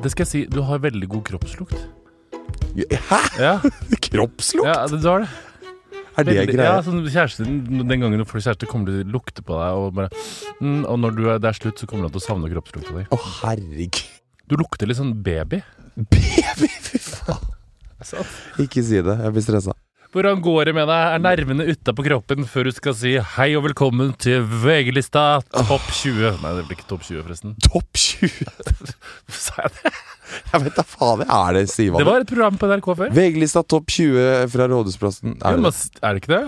[0.00, 1.76] Det skal jeg si, du har veldig god kroppslukt.
[3.10, 3.18] Hæ?
[3.40, 3.54] Ja,
[4.06, 4.68] Kroppslukt?
[4.68, 5.30] ja du har det.
[6.18, 6.70] Er det Veldig- greia?
[6.74, 9.76] Ja, sånn kjæresten, Den gangen du får kjæreste, kommer du til å lukte på deg.
[9.80, 10.10] Og, bare,
[10.60, 12.96] mm, og når du er, det er slutt, så kommer du til å savne kroppslukta
[12.96, 13.04] di.
[13.14, 14.00] Å, herregud.
[14.50, 15.62] Du lukter litt sånn baby.
[15.96, 17.46] Baby, fy faen.
[18.64, 19.16] Ikke si det.
[19.20, 19.76] Jeg blir stressa.
[20.10, 21.02] Hvordan går det med deg?
[21.14, 25.22] Er nervene utapå kroppen før du skal si hei og velkommen til VG-lista
[25.54, 26.40] topp 20?
[26.42, 27.54] Nei, det blir ikke topp 20, forresten.
[27.62, 28.50] Topp 20.
[29.46, 29.92] Sa jeg det?
[30.52, 31.24] Jeg vet da faen.
[31.26, 31.98] Er det Sivan?
[32.02, 33.14] Det var et program på NRK før.
[33.16, 35.38] VG-lista topp 20 fra Rådhusplassen.
[35.42, 36.44] Er det, Er det ikke det?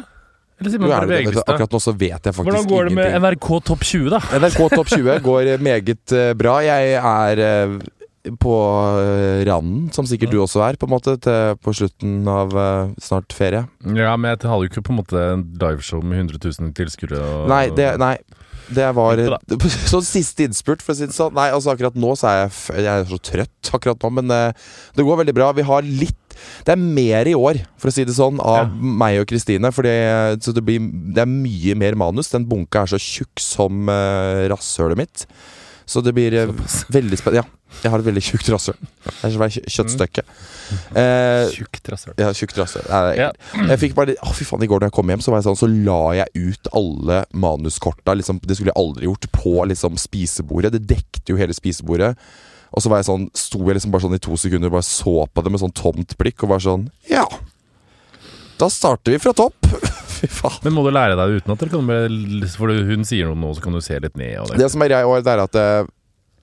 [0.63, 1.47] Eller sier man bare VG-lista?
[1.49, 3.25] akkurat nå så vet jeg faktisk Hvordan går det med ingenting.
[3.27, 4.21] NRK topp 20, da?
[4.39, 6.55] NRK topp 20 går meget eh, bra.
[6.63, 7.75] Jeg er eh,
[8.39, 8.55] på
[9.03, 12.93] eh, randen, som sikkert du også er, på en måte, til, på slutten av uh,
[13.03, 13.65] snart ferie.
[13.83, 17.19] Ja, men jeg hadde jo ikke på en måte en liveshow med 100 000 tilskuere.
[17.51, 18.15] Nei, det, nei.
[18.71, 19.21] Det var
[19.93, 21.35] sånn siste innspurt, for å si det sånn.
[21.37, 24.69] Nei, altså akkurat nå så er jeg, jeg er så trøtt akkurat nå, men uh,
[24.97, 25.51] det går veldig bra.
[25.57, 26.19] Vi har litt
[26.65, 28.93] Det er mer i år, for å si det sånn, av Ja.
[29.03, 29.69] meg og Kristine.
[29.75, 29.97] For det,
[30.45, 30.81] så det, blir,
[31.13, 32.31] det er mye mer manus.
[32.33, 35.27] Den bunka er så tjukk som uh, rasshølet mitt.
[35.93, 36.53] Så det blir eh,
[36.97, 37.43] veldig spennende.
[37.43, 38.77] Ja, jeg har et veldig tjukt rasshøl.
[39.05, 40.25] Det er som et kjøttstykke.
[40.97, 42.15] Eh, Tjukt rasshøl.
[42.17, 42.87] ja, tjukt rasshøl.
[42.89, 43.29] Nei, det Ja.
[43.75, 45.49] Jeg fikk bare Å, fy faen, I går da jeg kom hjem, så var jeg
[45.51, 48.15] sånn Så la jeg ut alle manuskorta.
[48.17, 49.29] Liksom, det skulle jeg aldri gjort.
[49.37, 50.73] På liksom spisebordet.
[50.79, 52.15] Det dekte jo hele spisebordet.
[52.73, 54.89] Og så var jeg sånn sto jeg liksom bare sånn i to sekunder og bare
[54.89, 57.27] så på det med sånn tomt blikk og bare sånn Ja.
[58.57, 59.59] Da starter vi fra topp.
[60.23, 60.61] fy faen.
[60.67, 63.53] Men må du lære deg det utenat, eller kan du For hun sier noe nå,
[63.57, 64.39] så kan du se litt ned?
[64.43, 64.63] Og det.
[64.63, 65.91] Det som er greia er at eh,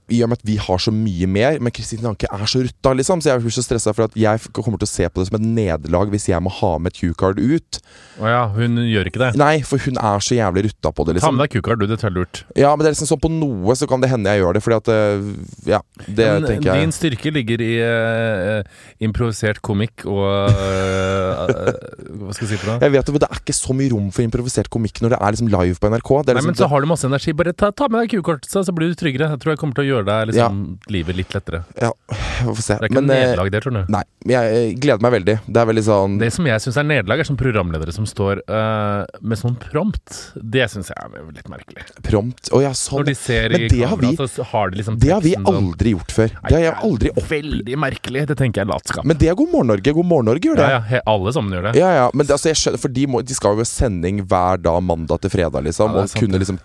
[0.10, 2.94] i og med at vi har så mye mer, men Kristine Anke er så rutta,
[2.98, 3.22] liksom.
[3.24, 5.40] Så jeg blir så stressa for at jeg kommer til å se på det som
[5.40, 7.82] et nederlag hvis jeg må ha med et Q-card ut.
[8.20, 9.32] Å ja, hun gjør ikke det.
[9.40, 11.38] Nei, for hun er så jævlig rutta på det, Ta liksom.
[11.38, 11.88] med deg Q-card, du.
[11.90, 12.44] Det er lurt.
[12.58, 14.64] Ja, men det er liksom sånn på noe så kan det hende jeg gjør det,
[14.66, 15.30] fordi at øh,
[15.70, 16.84] Ja, det Men tenker jeg.
[16.84, 21.46] din styrke ligger i uh, improvisert komikk og uh,
[22.20, 22.80] Hva skal jeg si for noe?
[22.84, 25.36] Jeg vet at Det er ikke så mye rom for improvisert komikk når det er
[25.36, 26.10] liksom live på NRK.
[26.10, 27.34] Det Nei, liksom, men så har du masse energi.
[27.40, 29.32] Bare ta, ta med deg kukortet, så blir du tryggere.
[29.34, 31.64] Jeg tror jeg kommer til å gjøre deg liksom, livet litt lettere.
[31.82, 32.74] ja, vi får se.
[32.80, 33.82] Det er ikke Men, noe eh, nederlag, det, tror du.
[33.96, 35.36] Nei, jeg gleder meg veldig.
[35.48, 38.42] Det er veldig sånn Det som jeg syns er nederlag, er sånn programledere som står
[38.50, 40.18] uh, med sånn prompt.
[40.36, 41.84] Det syns jeg er litt merkelig.
[42.04, 43.02] prompt Å ja, sånn.
[43.02, 45.36] Når de ser Men i det har vi- så har de liksom Det har vi
[45.36, 45.46] sånn.
[45.46, 46.28] aldri gjort før.
[46.48, 47.30] Det har jeg aldri opplevd.
[47.30, 48.28] Veldig merkelig.
[48.28, 49.06] Det tenker jeg er latskap.
[49.06, 49.94] Men det er God morgen Norge.
[49.94, 50.70] God morgen Norge gjør det.
[50.70, 51.80] ja, ja, alle sammen gjør det.
[51.80, 54.22] Ja, ja, men det, altså, jeg skjønner, for de, må, de skal jo ha sending
[54.28, 55.94] hver dag mandag til fredag, liksom.
[55.94, 56.60] Ja, og kunne liksom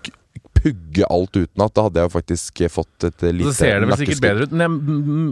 [0.65, 1.73] pugge alt utenat.
[1.75, 4.47] Da hadde jeg jo faktisk eh, fått et eh, Så ser det vel sikkert bedre
[4.47, 4.55] ut.
[4.55, 4.77] Men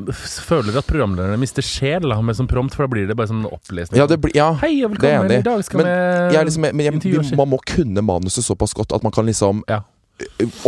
[0.10, 3.32] jeg føler at programlederne mister sjel da, med sånn prompt, for da blir det bare
[3.32, 3.98] sånn opplesning.
[4.02, 5.90] Ja, det blir, ja, Hei og velkommen, i dag skal Men
[6.30, 9.66] vi liksom, men jeg, vi, man må kunne manuset såpass godt at man kan liksom
[9.72, 9.84] Ja.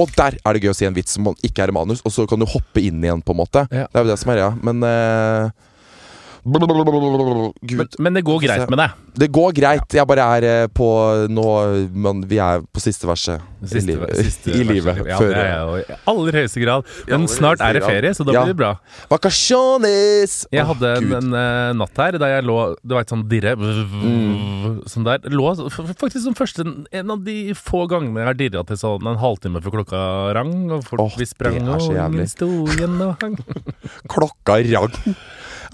[0.02, 2.12] Og der er det gøy å si en vits som ikke er i manus, og
[2.12, 3.62] så kan du hoppe inn igjen, på en måte.
[3.70, 3.86] Ja.
[3.86, 4.56] Det er jo det som er greia.
[4.66, 5.75] Men eh, Gud.
[6.46, 9.02] Men, men det går greit med deg.
[9.16, 9.98] Det går greit.
[9.98, 10.88] Jeg bare er eh, på
[11.32, 11.46] nå
[11.96, 14.12] men Vi er på siste verset i livet.
[14.20, 16.88] siste I livet Ja, før ja, ja, i aller høyeste grad.
[17.10, 18.76] Men snart er det ferie, så da blir det bra.
[19.10, 20.44] Vakasjones!
[20.54, 23.26] Jeg hadde hadde en, en eh, natt her da jeg lå Det var et sånn
[23.32, 24.82] dirre Mm.
[24.90, 25.24] Sånn der.
[25.32, 29.20] Lå faktisk som første En av de få gangene jeg har dirra til sånn en
[29.22, 30.02] halvtime før klokka
[30.36, 33.38] rang, og folk oh, vi sprang og igjen og hang.
[34.14, 35.00] Klokka ragg.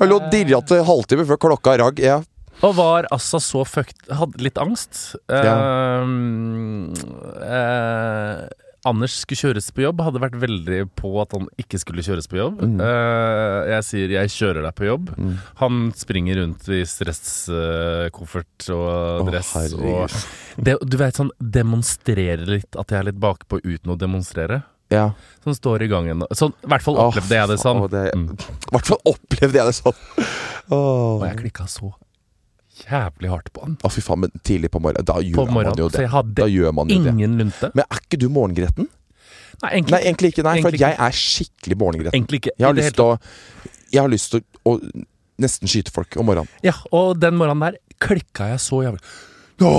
[0.01, 2.01] Jeg lå og dirra til halvtime før klokka ragg.
[2.01, 2.21] Ja.
[2.61, 5.15] Og var altså så fucked Hadde litt angst.
[5.29, 5.53] Ja.
[6.01, 6.91] Ehm,
[7.45, 8.49] eh,
[8.89, 10.01] Anders skulle kjøres på jobb.
[10.01, 12.63] Hadde vært veldig på at han ikke skulle kjøres på jobb.
[12.65, 12.79] Mm.
[12.81, 15.11] Eh, jeg sier 'jeg kjører deg på jobb'.
[15.17, 15.35] Mm.
[15.61, 19.53] Han springer rundt i stresskoffert og dress.
[19.53, 19.85] herregud.
[20.57, 24.63] og det, Du vet sånn demonstrerer litt at jeg er litt bakpå uten å demonstrere.
[24.91, 25.07] Ja.
[25.43, 26.23] som står i gangen.
[26.37, 27.83] Sånn, I hvert fall opplevde jeg det sånn.
[27.87, 28.29] Mm.
[28.69, 29.99] I hvert fall opplevde jeg det sånn.
[30.77, 31.91] Og jeg klikka så
[32.81, 33.75] jævlig hardt på han.
[33.83, 35.05] Å, fy faen, men tidlig på morgenen.
[35.07, 35.99] Da gjør morgenen, man jo det.
[35.99, 36.97] Så jeg hadde jo det.
[36.97, 37.71] ingen lunte.
[37.75, 38.89] Men er ikke du morgengretten?
[39.61, 40.45] Nei, egentlig, Nei, egentlig ikke.
[40.47, 42.17] Nei, for jeg er skikkelig morgengretten.
[42.17, 42.53] egentlig ikke.
[42.57, 43.17] Jeg har lyst til å
[43.91, 44.79] Jeg har lyst til å, å
[45.41, 46.49] nesten skyte folk om morgenen.
[46.65, 49.03] Ja, og den morgenen der klikka jeg så jævlig.
[49.61, 49.73] Nå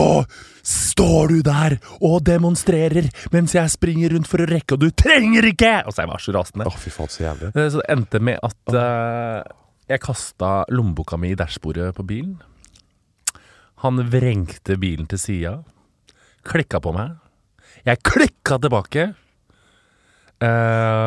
[0.63, 5.49] står du der og demonstrerer mens jeg springer rundt for å rekke, og du trenger
[5.51, 5.73] ikke!
[5.89, 6.69] Og så jeg var så rasende.
[6.71, 7.51] Å, fy faen, så jævlig.
[7.57, 9.43] Eh, Så det endte med at uh,
[9.91, 12.37] jeg kasta lommeboka mi i dashbordet på bilen.
[13.83, 15.57] Han vrengte bilen til sida.
[16.47, 17.17] Klikka på meg.
[17.83, 19.09] Jeg klikka tilbake.
[20.43, 20.47] Uh,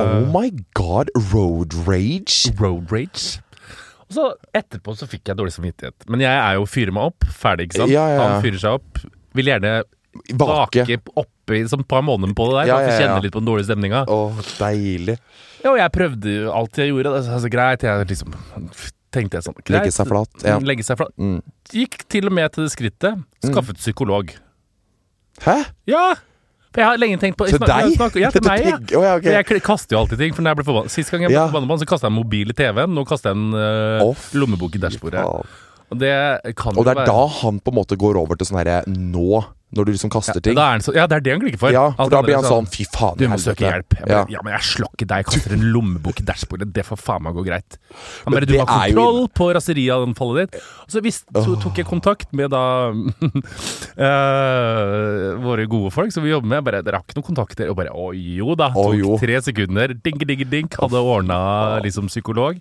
[0.04, 2.51] Oh my god, road rage?
[2.60, 3.39] road rage.
[4.06, 4.25] Og så
[4.56, 6.07] etterpå så fikk jeg dårlig samvittighet.
[6.12, 7.94] Men jeg er jo fyrer meg opp, ferdig, ikke sant?
[7.94, 8.25] Ja, ja, ja.
[8.30, 9.06] Han fyrer seg opp.
[9.36, 9.72] Vil gjerne
[10.40, 12.69] bake, bake oppi som et par måneder på det der.
[12.69, 13.00] Ja, ja.
[13.02, 14.04] Kjenne litt på den dårlige stemninga.
[14.06, 14.19] Å,
[14.62, 15.18] deilig.
[15.63, 17.16] Ja, og jeg prøvde jo alt jeg gjorde.
[17.18, 17.88] Det er så greit.
[17.88, 18.38] Jeg liksom
[19.16, 20.46] tenkte jeg sånn greit, Legge seg flat.
[20.46, 20.60] Ja.
[20.62, 21.13] Legge seg flat.
[21.18, 21.40] Mm.
[21.74, 23.25] Gikk til og med til det skrittet.
[23.46, 24.34] Skaffet psykolog.
[25.46, 25.57] Hæ?
[25.90, 26.06] Ja!
[26.75, 27.94] For jeg har lenge tenkt på Til deg?
[27.95, 28.80] Snakker, ja, til meg, ja.
[29.00, 29.31] Oh, ja, okay.
[29.38, 30.33] Jeg kaster jo alltid ting.
[30.36, 31.45] For når jeg ble forbanna Sist gang jeg ble Ja.
[31.48, 32.92] forbanna så kasta jeg en mobil i TV-en.
[32.98, 35.24] Nå kaster jeg en uh, oh, lommebok i dashbordet.
[35.94, 36.12] Og det
[36.60, 38.81] kan Og det er er da han på en måte går over til sånn herre
[38.92, 39.44] nå,
[39.75, 40.57] når du liksom kaster ting.
[40.60, 41.73] Han så, ja, det er det han klikker for.
[41.76, 43.95] Ja, for da blir han sånn Fy faen, Du må søke hjelp.
[43.97, 44.21] Bare, Ja.
[44.38, 44.44] ja.
[44.45, 45.28] men jeg slår ikke deg.
[45.30, 46.69] Kaster en lommebok i dashbordet.
[46.76, 47.78] Det får faen meg gå greit.
[48.26, 50.61] Han Men bare, du har er jo kontroll på raserianfallet ditt.
[50.85, 52.64] Og så visst, så tok jeg kontakt med da
[54.00, 56.66] uh, våre gode folk som vi jobber med.
[56.66, 57.69] Bare, Dere har ikke noen kontakter?
[57.71, 58.71] Og bare å jo da.
[58.76, 59.95] Tok tre sekunder.
[60.06, 60.69] Ding, ding, ding.
[60.80, 61.40] Hadde ordna
[61.85, 62.59] liksom psykolog.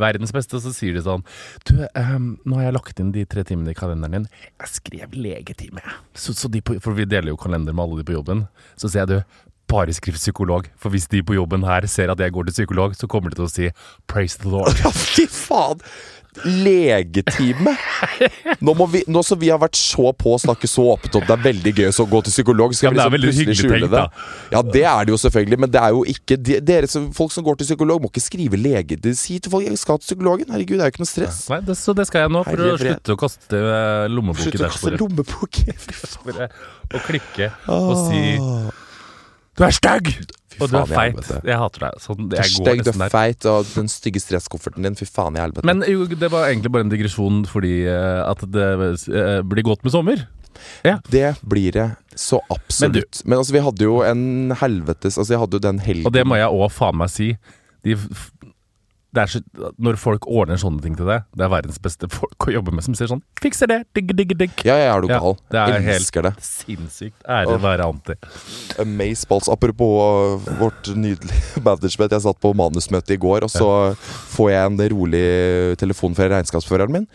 [0.00, 1.24] Verdens beste, så sier de sånn
[1.68, 4.28] Du, um, nå har jeg lagt inn de tre timene i kalenderen din.
[4.62, 5.98] Jeg skrev legetime, jeg.
[6.18, 8.46] Så, så de for vi deler jo kalender med alle de på jobben.
[8.80, 10.68] Så sier jeg du, bare skriv psykolog.
[10.80, 13.40] For hvis de på jobben her ser at jeg går til psykolog, så kommer de
[13.40, 13.70] til å si
[14.08, 14.76] 'praise the Lord'.
[15.14, 15.80] Fy faen!
[16.42, 17.74] Legetime!
[18.64, 21.24] Nå, må vi, nå som vi har vært så på å snakke så åpent om
[21.26, 23.90] det er veldig gøy å gå til psykolog, skal ja, det vi liksom plutselig skjule
[23.92, 24.04] det.
[24.54, 27.32] Ja, det er det jo selvfølgelig, men det er jo ikke de, dere som, Folk
[27.34, 28.98] som går til psykolog, må ikke skrive lege.
[29.00, 30.50] De sier til folk 'jeg skal til psykologen'.
[30.50, 31.42] Herregud, det er jo ikke noe stress.
[31.50, 33.60] Nei, det, så det skal jeg nå, for Herre å slutte å kaste
[34.10, 36.50] lommebok i dashbordet.
[36.94, 38.22] Å klikke og si.
[39.54, 40.14] 'Du er stygg'!
[40.62, 41.30] Og du er feit.
[41.42, 42.02] Jeg hater deg.
[42.02, 44.94] Sånn, Du er stygg, du er feit, og den stygge stresskofferten din.
[44.98, 45.66] Fy faen i helvete.
[45.66, 48.68] Men jo, det var egentlig bare en digresjon fordi uh, at det
[49.10, 50.22] uh, blir godt med sommer.
[50.86, 51.00] Ja.
[51.10, 53.24] Det blir det så absolutt.
[53.24, 56.22] Men, altså, vi hadde jo en helvetes Altså, jeg hadde jo den helgen Og det
[56.30, 57.32] må jeg òg faen meg si.
[57.84, 57.96] De,
[59.30, 59.38] så,
[59.78, 62.82] når folk ordner sånne ting til deg, det er verdens beste folk å jobbe med,
[62.82, 63.78] som sier sånn 'Fikser det!
[63.94, 64.64] Digg, digg, digg'.
[64.66, 65.36] Ja, jeg er du Ja, gal.
[65.50, 66.32] det er helt- Elsker det.
[66.42, 67.22] Sinnssykt.
[67.28, 68.14] Ære være anti.
[68.82, 69.48] Amaze Balls.
[69.48, 72.10] Apropos uh, vårt nydelige management.
[72.12, 73.94] Jeg satt på manusmøte i går, og så
[74.34, 75.24] får jeg en rolig
[75.78, 77.06] telefon fra regnskapsføreren min.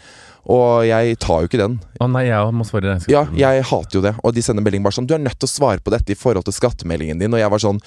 [0.50, 1.76] Og jeg tar jo ikke den.
[2.00, 3.12] Å nei, jeg må svare regnskap.
[3.12, 4.14] Ja, jeg hater jo det.
[4.24, 6.18] Og de sender melding bare sånn Du er nødt til å svare på dette i
[6.18, 7.34] forhold til skattemeldingen din.
[7.36, 7.82] Og jeg var sånn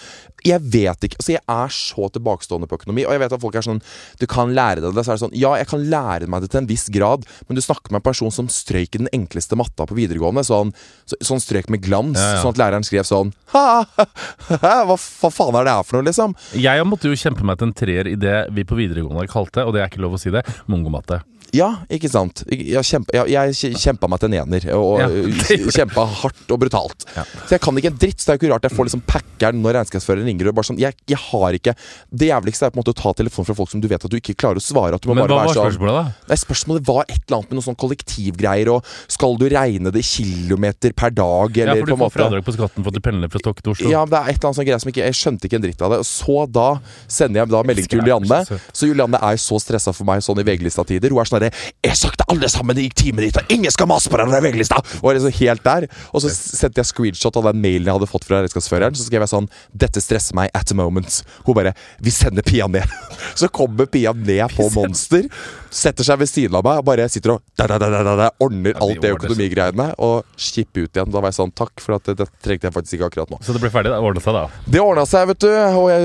[0.44, 1.18] Jeg vet ikke.
[1.18, 3.06] Altså, jeg er så tilbakestående på økonomi.
[3.08, 3.80] Og jeg vet at folk er sånn
[4.20, 5.06] Du kan lære deg det.
[5.06, 7.56] Så er det sånn Ja, jeg kan lære meg det til en viss grad, men
[7.58, 10.44] du snakker med en person som strøyk i den enkleste matta på videregående.
[10.46, 10.74] Sånn,
[11.08, 12.20] så, sånn strøk med glans.
[12.20, 12.42] Ja, ja.
[12.44, 13.64] Sånn at læreren skrev sånn ha,
[13.96, 14.06] ha,
[14.50, 16.36] ha, hva, hva faen er det her for noe, liksom?
[16.58, 19.74] Jeg måtte jo kjempe meg til en treer i det vi på videregående kalte, og
[19.74, 21.20] det er ikke lov å si det, mongomatte.
[21.52, 22.42] Ja, ikke sant.
[22.48, 27.04] Jeg, kjempa, jeg, jeg kjempa meg til en ener, og gjorde kjempa hardt og brutalt.
[27.12, 28.22] Så jeg kan ikke en dritt.
[28.22, 30.48] Så det er jo ikke rart jeg får liksom packeren når regnskapsføreren ringer.
[30.48, 31.74] Og bare sånn, jeg, jeg har ikke
[32.08, 34.12] Det jævligste er på en måte å ta telefonen fra folk som du vet at
[34.12, 34.96] du ikke klarer å svare.
[34.96, 36.28] At du må Men bare hva var være sånn spørsmålet, da?
[36.32, 40.00] Nei, Spørsmålet var et eller annet med noen sånn kollektivgreier, og skal du regne det
[40.02, 42.96] i kilometer per dag, Eller, Ja, for du får måte fradrag på skatten for at
[42.96, 43.92] du pendler fra Stokke til Oslo.
[43.92, 45.84] ja, det er et eller annet sånn greie som ikke Jeg skjønte ikke en dritt
[45.84, 46.00] av det.
[46.00, 46.68] Og så da
[47.10, 48.40] sender jeg da melding til Julianne.
[48.48, 48.58] så.
[48.72, 51.12] Så Julianne er så stressa for meg sånn i VG-lista-tider.
[51.12, 53.88] Hun er sånn herre 'Jeg sagt det alle sammen i teamet ditt, og ingen skal
[53.90, 55.88] mase på deg når det er VG-lista!' Og jeg liksom helt der.
[56.12, 58.96] Og så sendte jeg screenshot av den mailen jeg hadde fått fra redskapsføreren.
[58.96, 61.22] Så skrev jeg sånn 'Dette stresser meg at the moment'.
[61.46, 62.88] Hun bare 'Vi sender Pia ned'.
[63.34, 65.28] Så kommer Pia ned på Monster,
[65.72, 68.14] setter seg ved siden av meg og bare sitter og da, da, da, da, da,
[68.18, 71.10] da, ordner alt det økonomigreiene og skipper ut igjen.
[71.12, 73.40] Da var jeg sånn 'Takk for at det, det trengte jeg faktisk ikke akkurat nå'.
[73.44, 73.92] Så det ble ferdig?
[73.92, 74.44] Det ordnet seg, da.
[74.74, 75.50] Det ordna seg, vet du.
[75.52, 76.02] Og jeg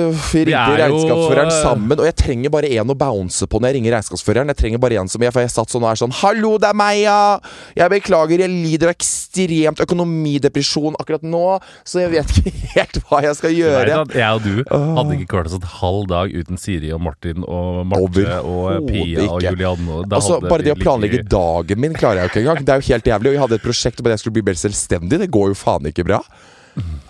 [0.47, 1.97] ringte er regnskapsføreren sammen.
[1.97, 4.53] Og jeg trenger bare en å bounce på når jeg ringer regnskapsføreren.
[4.53, 6.69] Jeg trenger bare en som jeg, For jeg satt sånn og er sånn 'Hallo, det
[6.71, 7.39] er meg, ja!
[7.77, 13.21] Jeg beklager, jeg lider av ekstremt økonomidepresjon akkurat nå, så jeg vet ikke helt hva
[13.25, 16.33] jeg skal gjøre Nei at jeg og du hadde ikke klart oss en halv dag
[16.33, 19.56] uten Siri og Martin og Marte og Pia og ikke.
[19.65, 22.65] Og da Altså, bare det å planlegge like- dagen min klarer jeg jo ikke engang.
[22.65, 23.27] Det er jo helt jævlig.
[23.27, 25.19] Og jeg hadde et prosjekt om at jeg skulle bli mer selvstendig.
[25.19, 26.21] Det går jo faen ikke bra.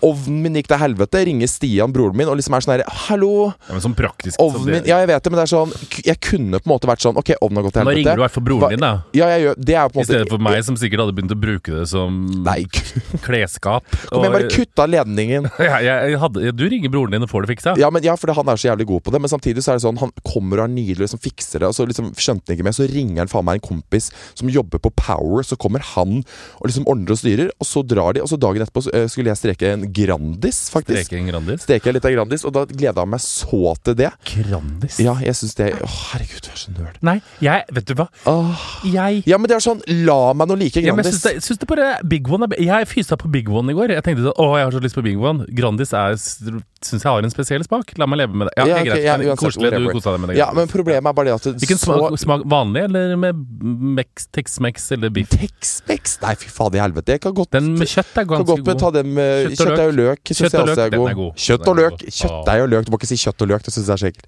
[0.06, 1.22] Ovnen min gikk til helvete.
[1.28, 3.32] Ringer Stian, broren min, og liksom er sånn her Hallo!
[3.68, 5.72] ja, men sånn praktisk Ovnen min Ja, jeg vet det, men det er sånn
[6.06, 8.04] Jeg kunne på en måte vært sånn Ok, ovnen har gått til Nå helvete.
[8.04, 8.92] ringer du i hvert fall broren din, da.
[9.18, 11.16] Ja, jeg gjør Det er på I en måte stedet for meg, som sikkert hadde
[11.18, 12.60] begynt å bruke det som Nei,
[13.26, 13.84] klesskap.
[14.12, 15.50] kom igjen, bare kutt av ledningen.
[15.68, 17.74] ja, jeg hadde, du ringer broren din og får det fiksa.
[17.82, 19.22] Ja, men ja, fordi han er så jævlig god på det.
[19.24, 21.72] Men samtidig så er det sånn han kommer og er nydelig, liksom fikser det.
[21.72, 24.52] Og så liksom skjønte han ikke mer, så ringer han faen meg en kompis som
[24.54, 25.46] jobber på Power.
[25.48, 28.24] Så kommer han og liksom ordner og styrer, og så drar de.
[28.24, 31.08] Og så dagen etterpå så, øh, skulle jeg streke en Grandis, faktisk.
[31.08, 31.62] Steke en Grandis.
[31.66, 34.12] Steke litt av Grandis, og da gleda jeg meg så til det.
[34.30, 35.00] Grandis?
[35.02, 36.98] Ja, jeg syns det Å, herregud, du er så nerd.
[37.02, 38.08] Nei, jeg Vet du hva?
[38.30, 38.68] Åh.
[38.94, 41.22] Jeg Ja, men det er sånn La meg nå like ja, men jeg Grandis.
[41.22, 43.96] syns det, syns det bare Big One er Jeg fysa på Big One i går.
[43.98, 45.48] Jeg tenkte sånn, å, jeg har så lyst på Big One.
[45.58, 47.96] Grandis er syns jeg har en spesiell smak.
[47.98, 48.54] La meg leve med det.
[48.58, 49.04] Ja, Ja, okay, ok, greit.
[49.06, 49.72] ja, uansett, Koselig.
[49.78, 50.38] Du kosa deg med det.
[50.38, 52.46] Ja, men problemet er bare det at det Hvilken så smak, smak?
[52.52, 55.30] Vanlig eller med Tex-Mex eller biff?
[55.34, 56.18] Tex-Mex?
[56.22, 57.16] Nei, fy faen i helvete.
[57.18, 59.84] Jeg kan godt Den med kjøtt er kan godt med ta den med Kjøtt og
[59.88, 60.24] og løk.
[60.32, 61.32] Kjøtt og løk, den er god.
[61.46, 62.02] Kjøtt og løk.
[62.08, 62.86] Kjøttdeig og løk.
[62.88, 63.64] Du må ikke si kjøtt og løk.
[63.68, 64.28] Det syns jeg er så ekkelt.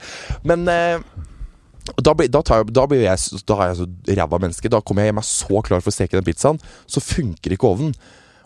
[0.51, 1.03] Men eh,
[1.97, 3.87] da, blir- da, tar jeg, da, blir jeg, da er jeg så
[4.21, 4.71] ræva menneske.
[4.71, 7.69] Da kommer jeg hjem er så klar for å steke den pizzaen, så funker ikke
[7.71, 7.95] ovnen.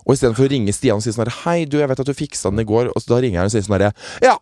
[0.03, 2.15] Og istedenfor å ringe Stian og si sånn her Hei, du, jeg vet at du
[2.18, 2.89] fiksa den i går.
[2.92, 3.94] Og så da ringer jeg og sier sånn herre
[4.25, 4.38] Ja!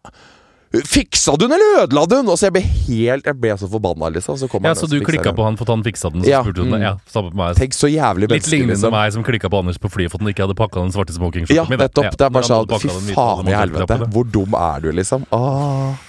[0.71, 2.29] Fiksa du den, eller ødela du den?
[2.31, 4.37] Og så jeg ble helt Jeg ble så forbanna, liksom.
[4.39, 6.23] Så kom Ja, han, Så du klikka på han for at han fiksa den?
[6.23, 6.75] Så Ja, spurte du mm.
[6.77, 6.85] mm.
[6.85, 7.57] Ja, samme med meg.
[7.59, 8.93] Tenk så jævlig Litt lignende liksom.
[8.95, 11.15] meg som klikka på Anders på flyet for at han ikke hadde pakka den svarte
[11.17, 11.75] smokingskjorta Ja, mi.
[11.75, 12.15] Ja, nettopp.
[12.15, 13.99] Det er bare sånn Fy faen i helvete.
[14.15, 15.27] Hvor dum er du, liksom?
[15.35, 16.07] Åh.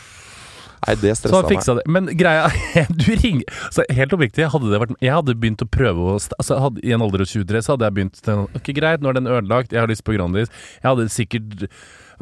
[0.83, 1.52] Nei, det Så stressa han meg.
[1.57, 1.83] fiksa det.
[1.95, 2.47] Men greia
[3.02, 6.59] Du ringer så Helt oppriktig, hadde det vært Jeg hadde begynt å prøve å altså,
[6.59, 9.19] hadde, I en alder av 23 så hadde jeg begynt til Ok, greit, nå er
[9.21, 10.50] den ødelagt, jeg har lyst på Grandis.
[10.83, 11.69] Jeg hadde sikkert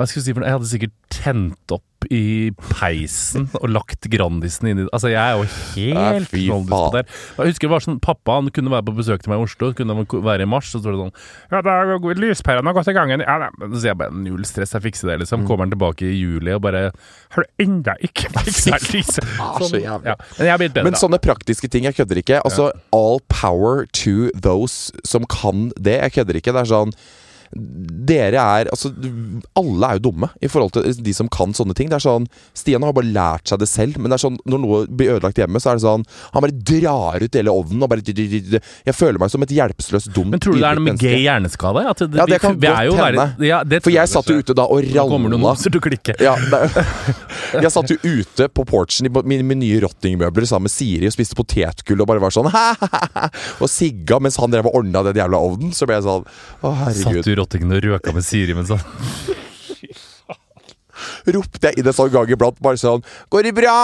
[0.01, 0.49] Hva skal jeg si for noe?
[0.49, 5.37] Jeg hadde sikkert tent opp i peisen og lagt Grandisen inn i Altså, jeg er
[5.37, 6.31] jo helt
[6.71, 7.03] på det.
[7.37, 9.69] Jeg husker det var sånn Pappa han kunne være på besøk til meg i Oslo,
[9.77, 11.13] kunne være i mars, så står det sånn
[11.53, 13.27] Ja, da går lyspærene har gått i gangen.
[13.27, 13.51] Ja, da.
[13.67, 15.45] Så sier jeg bare null stress, jeg fikser det, liksom.
[15.45, 16.87] Kommer han tilbake i juli og bare
[17.37, 19.37] Har du enda ikke fiksa lyset?
[19.61, 20.17] Sånn, ja.
[20.41, 22.41] Men Men sånne praktiske ting, jeg kødder ikke.
[22.49, 26.01] Altså, All power to those som kan det.
[26.01, 26.57] Jeg kødder ikke.
[26.57, 26.97] Det er sånn
[27.51, 28.93] Dere er Altså,
[29.59, 31.89] alle er jo dumme i forhold til de som kan sånne ting.
[31.91, 34.63] Det er sånn Stian har bare lært seg det selv, men det er sånn når
[34.63, 36.05] noe blir ødelagt hjemme, så er det sånn
[36.35, 40.31] Han bare drar ut hele ovnen og bare Jeg føler meg som et hjelpeløst, dumt
[40.37, 41.85] Men tror du det er noe med gay hjerneskade?
[41.91, 43.27] At det, Ja, det kan er godt hende.
[43.51, 45.57] Ja, For jeg satt jo ute da og Nå kommer det noen ralla.
[45.57, 46.15] noser til å klikke.
[46.23, 46.37] Ja,
[47.65, 51.15] jeg satt jo ute på porchen i- med mine nye rottingmøbler sammen med Siri og
[51.15, 52.49] spiste potetgull og bare var sånn
[53.63, 55.75] Og sigga mens han drev og ordna den jævla ovnen.
[55.77, 56.25] Så ble jeg sånn
[56.63, 57.40] Å, herregud.
[57.41, 58.85] Rottingen og røka med Siri mens han
[61.31, 63.75] Ropte jeg inn en sånn gang iblant bare sånn Går det bra?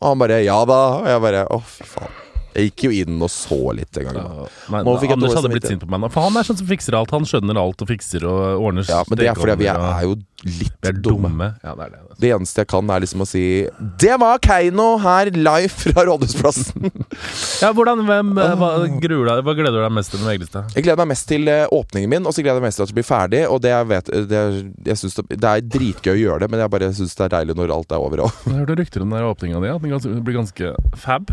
[0.00, 0.80] Og han bare ja da.
[1.00, 2.22] Og jeg bare å, fy faen.
[2.56, 4.16] Jeg gikk jo inn og så litt en gang.
[4.16, 4.46] Ja,
[4.80, 6.08] jeg Anders hadde blitt sint på meg nå.
[6.12, 7.12] For han er sånn som fikser alt.
[7.12, 10.06] Han skjønner alt og fikser og ordner Ja, men det er fordi vi er, er
[10.06, 10.14] jo
[10.46, 11.28] litt er dumme.
[11.32, 11.50] dumme.
[11.64, 12.05] Ja, det er det.
[12.16, 13.42] Det eneste jeg kan, er liksom å si
[14.00, 16.86] Det var Keiino her live fra Rådhusplassen.
[17.62, 18.68] Ja, hvordan, hvem, hva,
[19.00, 20.62] gruer deg, hva gleder du deg mest til med VG-lista?
[20.74, 22.84] Jeg gleder meg mest til eh, åpningen min, og så gleder jeg meg mest til
[22.84, 23.40] at det blir ferdig.
[23.48, 24.42] Og det jeg vet det
[24.90, 27.34] jeg synes det, det er dritgøy å gjøre det, men jeg bare syns det er
[27.38, 28.24] deilig når alt er over.
[28.26, 28.40] òg.
[28.44, 31.32] Jeg hørte rykter om den der åpninga di, at den blir ganske fab.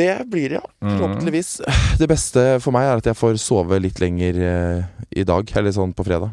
[0.00, 0.64] det blir det, ja.
[0.84, 0.94] Mm.
[0.96, 1.52] Forhåpentligvis.
[2.00, 4.82] Det beste for meg er at jeg får sove litt lenger eh,
[5.20, 6.32] i dag, eller sånn på fredag.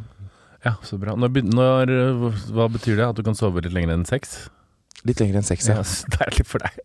[0.66, 1.14] Ja, så bra.
[1.20, 1.96] Når, når,
[2.56, 3.08] hva betyr det?
[3.12, 4.48] At du kan sove litt lenger enn seks?
[5.06, 5.84] Litt lenger enn seks, Ja, ja.
[6.16, 6.80] Deilig for deg.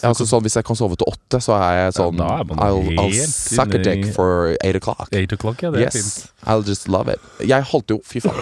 [0.00, 2.54] ja altså, sånn, hvis jeg kan sove til åtte, så er jeg sånn ja, er
[2.64, 5.10] I'll, I'll suck a dick for eight o'clock.
[5.12, 5.72] Eight o'clock, ja.
[5.74, 6.30] Det er fint.
[6.48, 7.20] I'll just love it.
[7.44, 8.40] Jeg holdt jo Fy faen.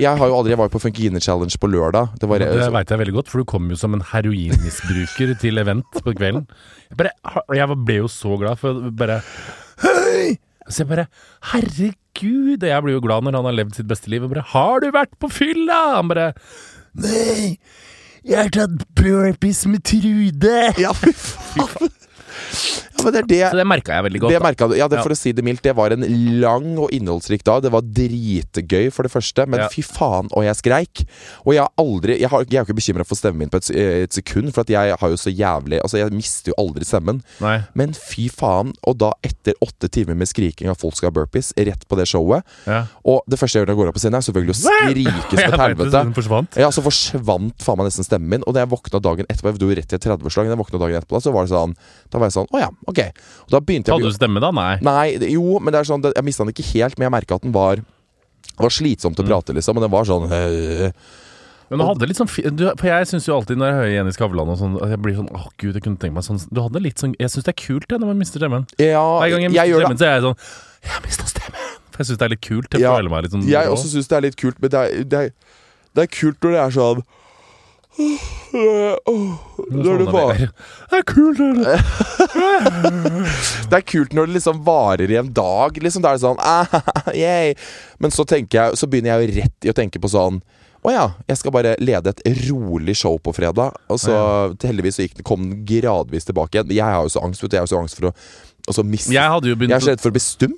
[0.00, 2.14] Jeg har jo aldri Jeg var jo på Funkine Challenge på lørdag.
[2.22, 5.60] Det var Det veit jeg veldig godt, for du kom jo som en heroinmisbruker til
[5.60, 6.46] event på kvelden.
[6.88, 9.20] Jeg, bare, jeg ble jo så glad, for bare
[9.84, 10.38] Hei!
[10.68, 11.06] Så jeg bare
[11.52, 12.62] Herregud!
[12.62, 14.26] Og jeg blir jo glad når han har levd sitt beste liv.
[14.26, 15.80] Og bare Har du vært på fylla?
[15.98, 16.32] Han bare
[17.02, 17.56] Nei!
[18.22, 20.58] Jeg har tatt burpees med Trude!
[20.78, 21.90] Ja, fy faen.
[22.92, 24.32] Ja, men det det Så det merka jeg veldig godt.
[24.34, 25.00] Det merket, ja, det.
[25.02, 26.04] For å si det mildt, det var en
[26.42, 27.62] lang og innholdsrik dag.
[27.64, 31.04] Det var dritgøy, for det første, men fy faen, og jeg skreik.
[31.46, 33.70] Og jeg aldri Jeg, har, jeg er jo ikke bekymra for stemmen min på et,
[34.04, 37.22] et sekund, for at jeg har jo så jævlig Altså, jeg mister jo aldri stemmen.
[37.42, 37.56] Nei.
[37.78, 41.52] Men fy faen, og da etter åtte timer med skriking av folk skal ha burpees,
[41.56, 42.84] rett på det showet Ja.
[43.08, 45.32] Og det første jeg gjør når jeg går opp på scenen, er selvfølgelig å skrike
[45.32, 46.02] som et vet helvete.
[46.18, 46.58] forsvant.
[46.60, 48.44] Ja, så forsvant faen meg nesten stemmen min.
[48.46, 50.50] Og da jeg våkna dagen etterpå Jeg dro rett i et 30-årslag.
[50.50, 51.74] Da jeg våkna dagen etterpå, så var det sånn
[52.12, 52.91] Da var jeg sånn Å ja, ok.
[53.00, 54.50] Og da begynte jeg Hadde du stemme da?
[54.52, 54.76] Nei.
[54.82, 57.34] Nei, jo, men det er sånn det- Jeg mista den ikke helt, men jeg merka
[57.36, 57.76] at den var
[58.58, 59.74] var slitsom til å prate, liksom.
[59.74, 60.92] Men den var sånn øh,
[61.70, 64.12] Men du hadde litt sånn du, For jeg syns jo alltid når jeg hører Jenny
[64.12, 66.60] Skavlan og sånn at Jeg blir sånn Å gud, jeg kunne tenke meg sånn Du
[66.60, 68.66] hadde litt sånn Jeg syns det er kult det når man mister stemmen.
[68.78, 70.36] Ja, Hver gang jeg jeg, mister gjør stemmen, så er jeg sånn
[70.92, 71.70] Jeg mista stemmen!
[71.92, 72.70] For jeg syns det er litt kult.
[72.76, 75.04] Jeg Ja, meg litt sånn Jeg også syns det er litt kult, men det er,
[75.04, 75.32] det er,
[75.94, 77.02] det er kult når det er sånn
[77.98, 80.38] Når det sovna var.
[80.90, 81.78] Det er kult, det!
[83.72, 85.76] Det er kult når det liksom varer i en dag.
[85.76, 86.72] Liksom, Da er det sånn ah,
[87.16, 87.54] yay.
[88.02, 90.40] Men så, jeg, så begynner jeg jo rett i å tenke på sånn
[90.82, 93.76] Å ja, jeg skal bare lede et rolig show på fredag.
[93.92, 94.14] Og så
[94.64, 96.74] heldigvis så gikk kom den gradvis tilbake igjen.
[96.74, 97.56] Jeg har jo så angst, vet du.
[97.56, 98.14] Jeg har jo så angst for å
[98.66, 99.22] altså, miste Jeg
[99.70, 100.56] Jeg er så redd for å bli stum.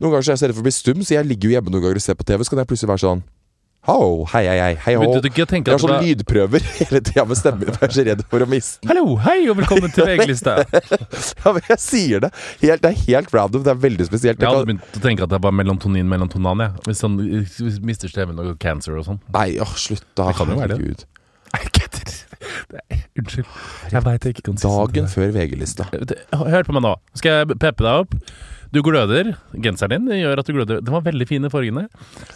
[0.00, 1.56] Noen ganger så er jeg så redd for å bli stum, så jeg ligger jo
[1.56, 3.22] hjemme noen ganger og ser på TV, så kan jeg plutselig være sånn
[3.86, 5.04] Ho, hei, hei, hei, hei, ho.
[5.06, 8.48] Jeg har det sånn lydprøver hele tida med stemmen jeg er så redd for å
[8.50, 8.90] miste den.
[8.90, 10.56] Hallo, hei og velkommen til VG-lista.
[11.44, 12.32] Ja, men jeg sier det.
[12.64, 13.62] Helt, det er helt random.
[13.62, 14.42] Det er veldig spesielt.
[14.42, 16.74] Jeg hadde kan- begynt å tenke at det var melatonin, melatonan, jeg.
[16.88, 19.20] Hvis han hvis mister stemmen og cancer og sånn.
[19.36, 20.32] Nei, åh, slutt da.
[20.32, 21.06] Det kan jo være det.
[21.54, 21.62] Nei,
[23.22, 23.46] Unnskyld.
[23.94, 25.86] Jeg veit jeg ikke kan si Dagen før VG-lista.
[26.34, 26.96] Hør på meg nå.
[27.16, 28.18] Skal jeg peppe deg opp?
[28.74, 29.32] Du gløder.
[29.62, 30.80] Genseren din gjør at du gløder.
[30.84, 31.86] Den var veldig fin i fargene.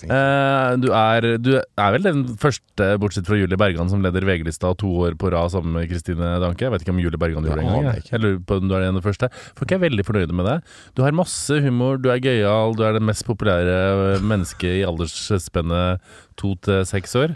[0.04, 4.72] Uh, du, er, du er vel den første, bortsett fra Julie Bergan, som leder VG-lista
[4.80, 6.66] to år på rad sammen med Kristine Danke.
[6.66, 8.02] Jeg vet ikke om Julie Bergan gjorde det engang.
[8.10, 8.22] jeg.
[8.22, 9.30] lurer på om du er den første.
[9.58, 10.74] Folk er veldig fornøyde med deg.
[10.94, 16.00] Du har masse humor, du er gøyal, du er det mest populære mennesket i aldersspennet
[16.40, 17.34] to til seks år.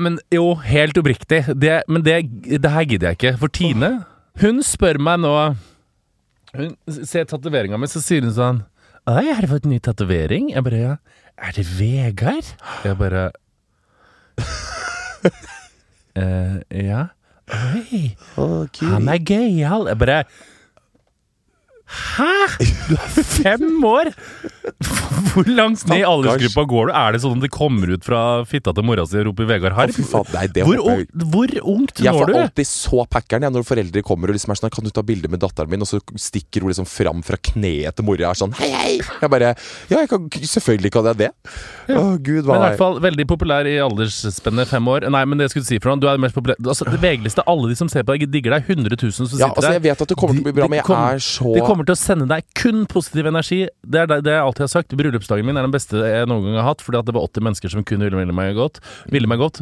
[0.00, 1.44] Men jo, helt oppriktig.
[1.60, 3.36] Det, men det, det her gidder jeg ikke.
[3.42, 3.92] For Tine,
[4.40, 5.34] hun spør meg nå
[6.54, 8.62] Hun ser tatoveringa mi, så sier hun sånn
[9.10, 10.46] Oi, har du fått ny tatovering?
[10.54, 10.92] Jeg bare ja.
[11.36, 12.52] Er det Vegard?
[12.86, 13.24] Jeg bare
[16.16, 17.02] eh, Ja.
[17.52, 18.14] Oi,
[18.80, 19.90] han er gøyal.
[19.90, 20.22] Jeg bare
[21.84, 22.56] Hæ?!
[22.88, 24.08] Du er fem år!
[25.34, 26.92] Hvor langt ned i aldersgruppa går du?
[26.96, 29.74] Er det sånn at de kommer ut fra fitta til mora si og roper Vegard
[29.76, 29.92] Harm?
[29.92, 34.02] Det Hvor, jeg- ung- hvor ungt Jeg når får alltid så packeren jeg, når foreldre
[34.06, 36.62] kommer og liksom er sånn 'Kan du ta bilde med datteren min?' Og så stikker
[36.62, 39.54] hun liksom fram fra kneet til mora og er sånn 'Hei, hei!' Jeg bare
[39.90, 41.30] Ja, jeg kan, selvfølgelig kan jeg det.
[41.90, 45.10] Å, gud, hva Men i er hvert fall veldig populær i aldersspennet fem år.
[45.10, 47.42] Nei, men det jeg skulle si for noe, du er mest populær Altså, det VG-liste,
[47.46, 48.64] alle de som ser på deg, digger deg.
[48.66, 49.72] 100 000 som Ja, sitter altså, der.
[49.72, 51.96] jeg vet at det kommer til å bli bra, men jeg er så kommer til
[51.96, 53.64] å sende deg kun positiv energi.
[53.82, 54.94] Det er det, det jeg alltid har sagt.
[54.98, 57.48] Bryllupsdagen min er den beste jeg noen gang har hatt, fordi at det var 80
[57.50, 58.80] mennesker som kun ville, ville meg godt.
[59.12, 59.60] Ville meg godt.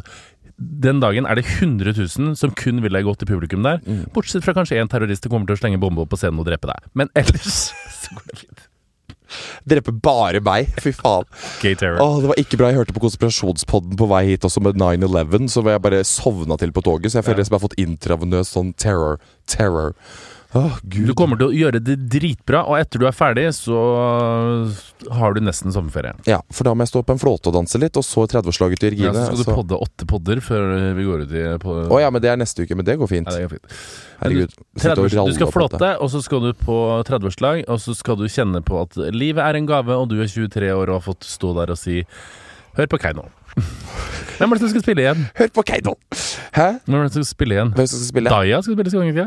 [0.62, 3.81] Den dagen er det 100 000 som kun ville deg godt i publikum der.
[4.14, 6.46] Bortsett fra kanskje en terrorist som kommer til å slenge bombe opp på scenen og
[6.46, 6.85] drepe deg.
[6.94, 7.72] Men ellers
[8.05, 8.68] så går det fint.
[9.64, 10.68] Drepe bare meg.
[10.85, 11.25] Fy faen.
[12.05, 12.68] Åh, det var ikke bra.
[12.68, 16.59] Jeg hørte på konspirasjonspodden på vei hit også med 9-11, så var jeg bare sovna
[16.61, 17.12] til på toget.
[17.14, 17.48] Så jeg føler Ja.
[17.48, 19.18] jeg har fått intravenøs sånn terror.
[19.48, 19.94] Terror.
[20.52, 21.06] Gud.
[21.08, 23.78] Du kommer til å gjøre det dritbra, og etter du er ferdig, så
[25.16, 26.12] har du nesten sommerferie.
[26.28, 28.82] Ja, for da må jeg stå på en flåte og danse litt, og så 30-årslaget
[28.84, 31.96] til Ja, så skal du podde åtte podder før vi går ut i Å oh,
[32.02, 32.76] ja, men det er neste uke.
[32.76, 33.30] Men det går fint.
[33.30, 33.80] Ja, det går fint.
[34.20, 34.52] Herregud.
[34.52, 38.28] Du, 30, du skal flåte, og så skal du på 30-årslag, og så skal du
[38.28, 41.28] kjenne på at livet er en gave, og du er 23 år og har fått
[41.28, 42.02] stå der og si
[42.72, 43.26] Hør på Keiino.
[44.38, 45.26] Hvem er det som skal spille igjen?
[45.36, 45.92] Hør på Keiino!
[46.56, 46.68] Hæ?
[46.86, 47.72] Hvem er det som skal spille igjen?
[47.76, 48.32] Hvem skal spille?
[48.32, 49.26] Daya skal spille Skogentida?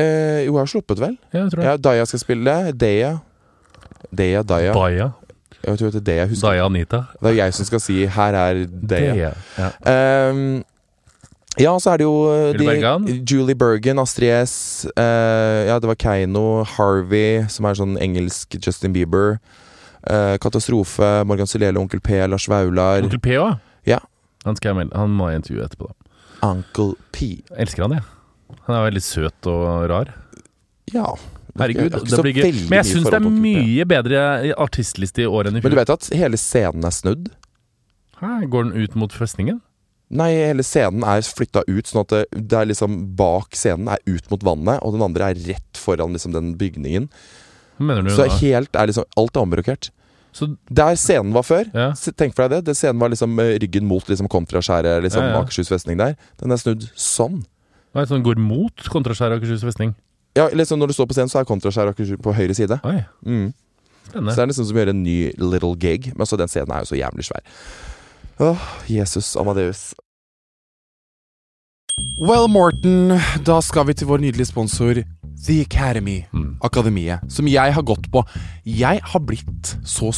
[0.00, 1.16] Eh, jo, jeg har sluppet, vel?
[1.32, 1.68] Ja, jeg tror det.
[1.68, 2.56] Ja, Daya skal spille.
[2.72, 3.18] Deya.
[4.16, 4.72] Deya, Daya.
[4.72, 5.10] Baya.
[5.60, 6.48] Jeg tror det er det jeg husker.
[6.48, 7.02] Daya Anita.
[7.20, 9.14] Det er jeg som skal si 'her er Deya'.
[9.14, 9.32] Deya.
[9.58, 10.30] Ja.
[10.30, 10.64] Um,
[11.58, 14.86] ja, så er det jo de, Julie Julie Bergen, Astrid S.
[14.96, 15.02] Uh,
[15.68, 19.38] ja, det var Keiino, Harvey, som er sånn engelsk Justin Bieber.
[20.06, 23.02] Uh, Katastrofe, Morgan Sulele, Onkel P, Lars Vaular.
[23.02, 23.58] Onkel P òg?
[23.86, 23.98] Ja.
[24.46, 24.96] Han, skal jeg melde.
[24.96, 26.48] han må jeg intervjue etterpå, da.
[26.48, 27.20] Uncle P.
[27.50, 28.02] Jeg elsker han, jeg.
[28.66, 30.14] Han er veldig søt og rar.
[30.94, 31.06] Ja.
[31.58, 32.52] Herregud, det blir gøy.
[32.70, 34.20] Men jeg syns det er mye bedre
[34.60, 37.28] artistliste i år enn i Men du vet at hele scenen er snudd?
[38.20, 39.60] Hæ, Går den ut mot festningen?
[40.10, 44.02] Nei, hele scenen er flytta ut, sånn at det, det er liksom bak scenen er
[44.10, 47.06] ut mot vannet, og den andre er rett foran liksom den bygningen.
[47.80, 48.36] Du Så da?
[48.42, 49.88] helt er liksom Alt er omrokert.
[50.36, 51.90] Så, Der scenen var før, ja.
[52.14, 52.70] tenk for deg det.
[52.70, 55.40] det scenen var liksom eh, ryggen mot liksom kontraskjæret, liksom Ja, ja.
[55.42, 56.14] Akershus festning der.
[56.38, 57.40] Den er snudd sånn.
[57.90, 59.94] Hva er det som går mot Kontraskjær Akershus festning?
[60.38, 62.80] Ja, liksom Når du står på scenen, så er Kontraskjær Akershus på høyre side.
[62.84, 63.50] Oi, Mm.
[64.10, 66.10] Så det er nesten som å gjøre en ny little gig.
[66.18, 67.44] Men så den scenen er jo så jævlig svær.
[68.42, 68.58] Åh,
[68.90, 69.94] Jesus Amadeus.
[72.18, 73.12] Well, Morten,
[73.46, 75.02] da skal vi til vår nydelige sponsor
[75.46, 76.24] The Academy.
[76.32, 76.56] Mm.
[76.64, 77.20] Akademiet.
[77.32, 78.24] Som jeg har gått på.
[78.66, 80.10] Jeg har blitt så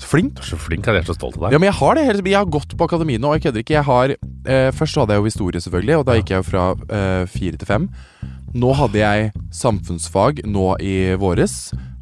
[0.00, 0.34] skoleflink.
[0.36, 1.54] Du er så flink, jeg er så stolt av deg.
[1.54, 2.04] Ja, men jeg har det.
[2.26, 3.76] Jeg har gått på akademiet nå, og jeg kødder ikke.
[3.76, 4.14] Jeg har,
[4.46, 7.56] eh, først hadde jeg jo historie, selvfølgelig, og da gikk jeg jo fra eh, fire
[7.56, 7.88] til fem.
[8.54, 11.72] Nå hadde jeg samfunnsfag nå i våres,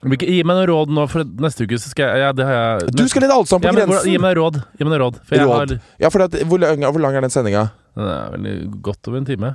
[0.00, 2.92] Gi meg noen råd nå, for neste uke så skal jeg ja, det har jeg
[2.96, 4.08] Du skal lede Allsang på ja, men, grensen!
[4.08, 4.60] Gi meg råd.
[4.78, 5.18] Gi meg råd.
[5.28, 5.50] Råd.
[5.52, 7.66] har Ja, for det, hvor, lang, hvor lang er den sendinga?
[7.98, 8.46] Den er vel
[8.80, 9.52] godt over en time.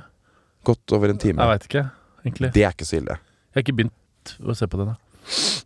[0.66, 1.42] Godt over en time.
[1.42, 1.82] Jeg veit ikke,
[2.22, 2.52] egentlig.
[2.54, 3.18] Det er ikke så ille.
[3.18, 4.94] Jeg har ikke begynt å se på den.
[4.94, 5.05] da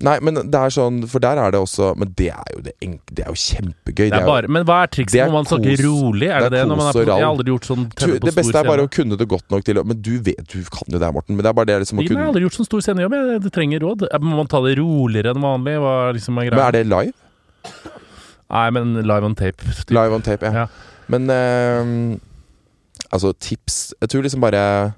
[0.00, 2.72] Nei, men det er sånn For der er det også Men det er jo det
[2.80, 4.06] enk- Det er jo kjempegøy.
[4.08, 6.30] det er bare, Men hva er trikset når man snakker rolig?
[6.30, 8.14] Er det Det er det, når man er på, Jeg har aldri gjort sånn Du,
[8.24, 10.88] det beste er bare å kunne det godt nok til Men du vet Du kan
[10.88, 11.36] jo det, Morten.
[11.36, 13.12] Men det er bare det liksom å kunne Jeg har aldri gjort sånn stor scenejobb.
[13.18, 14.06] Jeg det trenger råd.
[14.08, 15.76] Eh, Må man ta det roligere enn vanlig?
[15.84, 17.12] Hva liksom er Men er det live?
[18.50, 19.58] Nei, men live on tape.
[19.62, 19.90] typ.
[19.94, 20.64] Live on tape, ja.
[20.64, 20.66] Ja.
[21.10, 22.18] Men uh,
[23.12, 24.94] Altså, tips Jeg tror liksom bare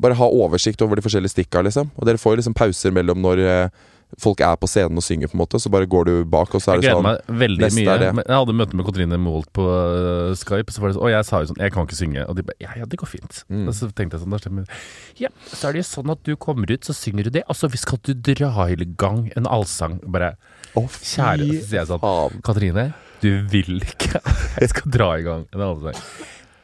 [0.00, 1.90] Bare ha oversikt over de forskjellige stikka, liksom.
[1.98, 3.68] Og dere får jo liksom pauser mellom når eh,
[4.16, 5.60] folk er på scenen og synger, på en måte.
[5.60, 7.96] Så bare går du bak, og så er Jeg det gleder sånn meg veldig mye.
[8.22, 11.28] Jeg hadde møte med Katrine Moholt på uh, Skype, så var det sånn, og jeg
[11.28, 12.24] sa jo sånn Jeg kan ikke synge.
[12.24, 13.42] Og de bare Ja, ja, det går fint.
[13.52, 13.66] Mm.
[13.66, 14.80] Og så tenkte jeg sånn da stemmer.
[15.20, 17.58] Ja, så er det jo sånn at du kommer ut, så synger du det, og
[17.58, 20.00] så skal du dra i gang en allsang.
[20.08, 20.34] Bare
[20.78, 22.42] oh, Kjære, så sier jeg sånn.
[22.46, 22.90] Katrine,
[23.22, 24.22] du vil ikke
[24.62, 26.02] jeg skal dra i gang en allsang.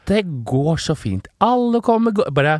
[0.05, 1.29] Det går så fint.
[1.41, 2.59] Alle kommer Bare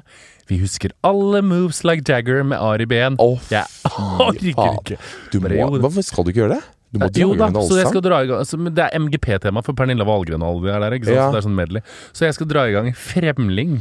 [0.51, 3.17] Vi husker alle moves like Jagger med Ari Behn.
[3.23, 4.99] Å, orker faen.
[5.33, 6.65] Du må, Hvorfor skal du ikke gjøre det?
[6.95, 8.37] Du må dra i gang allsang.
[8.39, 11.17] altså, men Det er MGP-tema for Pernilla Wahlgren og alle de der, ikke sant?
[11.17, 11.25] Ja.
[11.27, 11.83] Så det er sånn medley.
[12.13, 13.81] Så jeg skal dra i gang Fremling.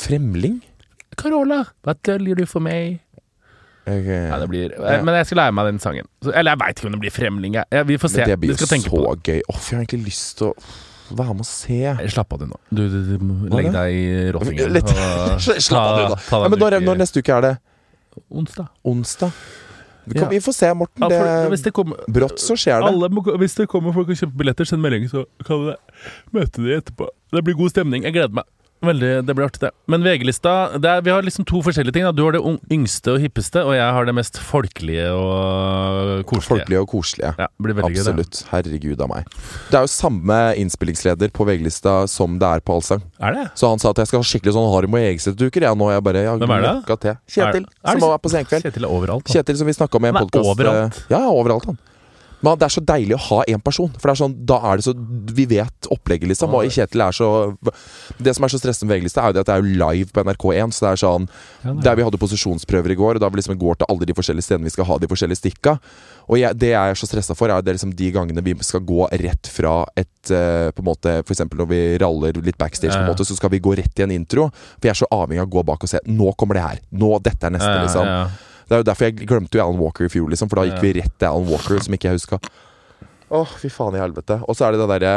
[0.00, 0.58] Fremling?
[1.20, 2.98] Carola, hva døljer du for meg?
[3.90, 4.26] Okay.
[4.30, 5.00] Ja, det blir, ja.
[5.04, 6.08] Men jeg skal lære meg den sangen.
[6.30, 7.56] Eller jeg veit ikke om det blir Fremling.
[7.58, 7.68] Jeg.
[7.74, 8.22] Ja, vi får se.
[8.22, 9.40] men det blir jo så gøy.
[9.40, 10.54] Åh, jeg har egentlig lyst til å
[11.18, 11.80] være med og se.
[12.14, 12.58] Slapp av du nå.
[12.70, 13.24] Du, du, du
[13.72, 13.80] da?
[13.80, 14.04] deg i
[14.36, 14.72] rottingen.
[14.76, 14.94] Litt-
[15.68, 16.20] Slapp av, du, nå.
[16.30, 17.54] Ja, deg men når, når neste uke er det?
[18.30, 18.68] Onsdag.
[18.84, 19.32] Onsdag?
[20.04, 20.28] Vi, kan, Ja.
[20.32, 21.02] vi får se, Morten.
[21.04, 23.10] Ja, for, Det, kommer brått så skjer det.
[23.14, 25.74] må, Hvis det kommer folk og kjøper billetter, send melding, så kan vi
[26.38, 27.06] møte de etterpå.
[27.30, 28.02] Det blir god stemning.
[28.08, 28.48] Jeg gleder meg.
[28.80, 29.70] Veldig, Det blir artig, det.
[29.92, 32.04] Men VG-lista er, Vi har liksom to forskjellige ting.
[32.06, 32.12] Da.
[32.16, 32.40] Du har det
[32.72, 36.48] yngste og hippeste, og jeg har det mest folkelige og koselige.
[36.48, 37.32] Folkelige og koselige.
[37.36, 38.14] Ja, det blir veldig gøy, det.
[38.14, 38.40] Absolutt.
[38.50, 39.28] Herregud av meg.
[39.70, 43.04] Det er jo samme innspillingsleder på VG-lista som det er på Allsang.
[43.20, 43.46] Er det?
[43.60, 45.68] Så han sa at jeg skal ha skikkelig sånn Harm og Egseth-uker.
[45.68, 46.98] Ja, nå er jeg bare ja, Hvem er det?
[47.04, 47.20] til.
[47.28, 48.64] Kjetil, Er- er som er på Senkveld.
[48.64, 49.28] Kjetil er overalt.
[49.28, 49.36] Han.
[49.36, 50.64] Kjetil som vi snakka om i en podkast.
[51.10, 51.78] Ja, ja, overalt, han.
[52.40, 53.90] Men det er så deilig å ha én person.
[54.00, 54.94] For det er sånn, da er det så
[55.36, 56.54] Vi vet opplegget, liksom.
[56.56, 57.28] Og Kjetil er så
[58.18, 60.24] Det som er så stressende med VG-lista, er jo det at det er live på
[60.24, 60.72] NRK1.
[60.76, 61.28] Så det er sånn
[61.64, 64.16] er Der vi hadde posisjonsprøver i går, og da vi liksom går til alle de
[64.16, 65.76] forskjellige stedene vi skal ha de forskjellige stikka.
[66.30, 68.84] Og jeg, det jeg er så stressa for, er det liksom de gangene vi skal
[68.86, 73.00] gå rett fra et eh, På en måte eksempel når vi raller litt backstage, på
[73.00, 74.48] Ja, en måte, så skal vi gå rett i en intro.
[74.78, 76.00] For jeg er så avhengig av å gå bak og se.
[76.06, 76.80] Nå kommer det her.
[76.92, 78.46] Nå, Dette er neste, ja, liksom.
[78.70, 80.46] Det er jo derfor jeg glemte jo Alan Walker i fjor, liksom.
[80.50, 82.38] For da gikk vi rett til Alan Walker, som ikke jeg huska.
[83.34, 84.36] Åh, fy faen i helvete.
[84.46, 85.14] Og så er det det derre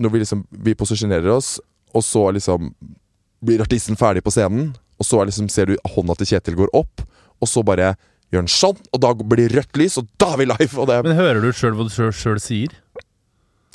[0.00, 1.54] Når vi liksom Vi posisjonerer oss,
[1.92, 2.70] og så liksom
[3.42, 6.70] blir artisten ferdig på scenen, og så er liksom ser du hånda til Kjetil går
[6.78, 7.02] opp,
[7.42, 7.96] og så bare
[8.30, 10.76] gjør han sånn, og da blir det rødt lys, og da er vi live!
[10.78, 12.76] Og det Men hører du sjøl hva du sjøl sier?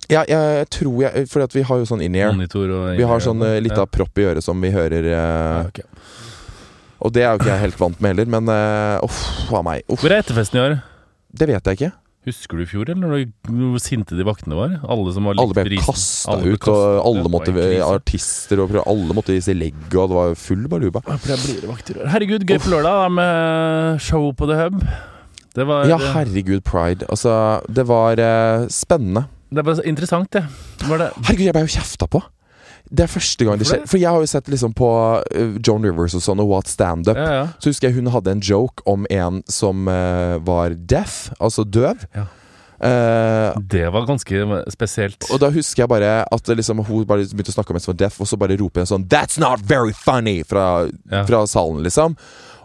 [0.07, 2.31] ja, jeg tror jeg Fordi vi har jo sånn in-ear.
[2.31, 2.47] In
[2.95, 3.85] Vi har sånn uh, Ja.
[3.85, 5.81] propp i øret som vi hører uh, Ja, ok.
[7.01, 9.83] Og det er jo ikke jeg helt vant med heller, men uh, uff a meg.
[9.91, 10.77] Uff, Hvor er etterfesten i år?
[11.37, 11.91] det vet jeg ikke.
[12.27, 14.73] Husker du i fjor, eller hvor sinte de vaktene var?
[14.83, 17.53] Alle som var litt Alle ble kasta ut, og alle måtte
[17.85, 20.99] artister og prøve- Alle måtte vise i legg, og det var full baluba.
[21.07, 24.81] Herregud, gøy på lørdag da, med show på The Hub.
[25.55, 27.07] Det var, Ja, herregud, pride.
[27.09, 29.23] Altså, det var eh, spennende.
[29.49, 30.43] det var interessant, det.
[30.83, 31.11] Var det.
[31.23, 32.21] Herregud, jeg ble jo kjefta på.
[32.89, 33.83] Det er første gang det skjer.
[33.87, 34.89] For jeg har jo sett liksom på
[35.35, 37.17] eh, Joan Rivers og sånn, og What Stand Up.
[37.17, 37.45] Ja, ja.
[37.59, 42.05] Så husker jeg hun hadde en joke om en som uh, var deaf, altså døv.
[42.15, 42.27] Ja.
[42.77, 45.25] Uh, Det var ganske spesielt.
[45.33, 47.93] og da husker jeg bare at liksom, hun bare begynte å snakke om en som
[47.95, 51.25] var deaf, og så bare roper hun sånn 'That's not very funny!' fra, Ja.
[51.25, 52.15] fra salen, liksom.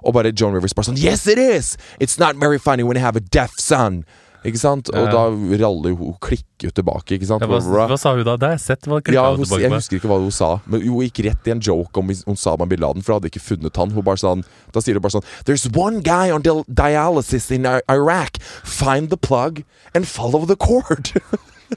[0.04, 1.78] Og bare Joan Rivers bare sånn 'Yes, it is!
[1.98, 4.04] It's not very funny when you have a deaf son!'
[4.44, 4.88] Ikke sant?
[4.90, 5.22] Og da
[5.62, 7.42] raller hun klikker jo tilbake, ikke sant?
[7.44, 8.34] Ja, hva, hva sa hun da?
[8.36, 8.88] Det har jeg sett.
[8.90, 11.54] Hva Ja, hun hun, jeg husker ikke hva hun sa, men hun gikk rett i
[11.54, 13.90] en joke om hvis- Osama bin Laden, for hun hadde ikke funnet han.
[13.90, 18.38] Hun bare sånn, da sier hun bare sånn There's one guy on dialysis in Iraq.
[18.64, 19.62] Find the plug
[19.94, 21.12] and follow the cord.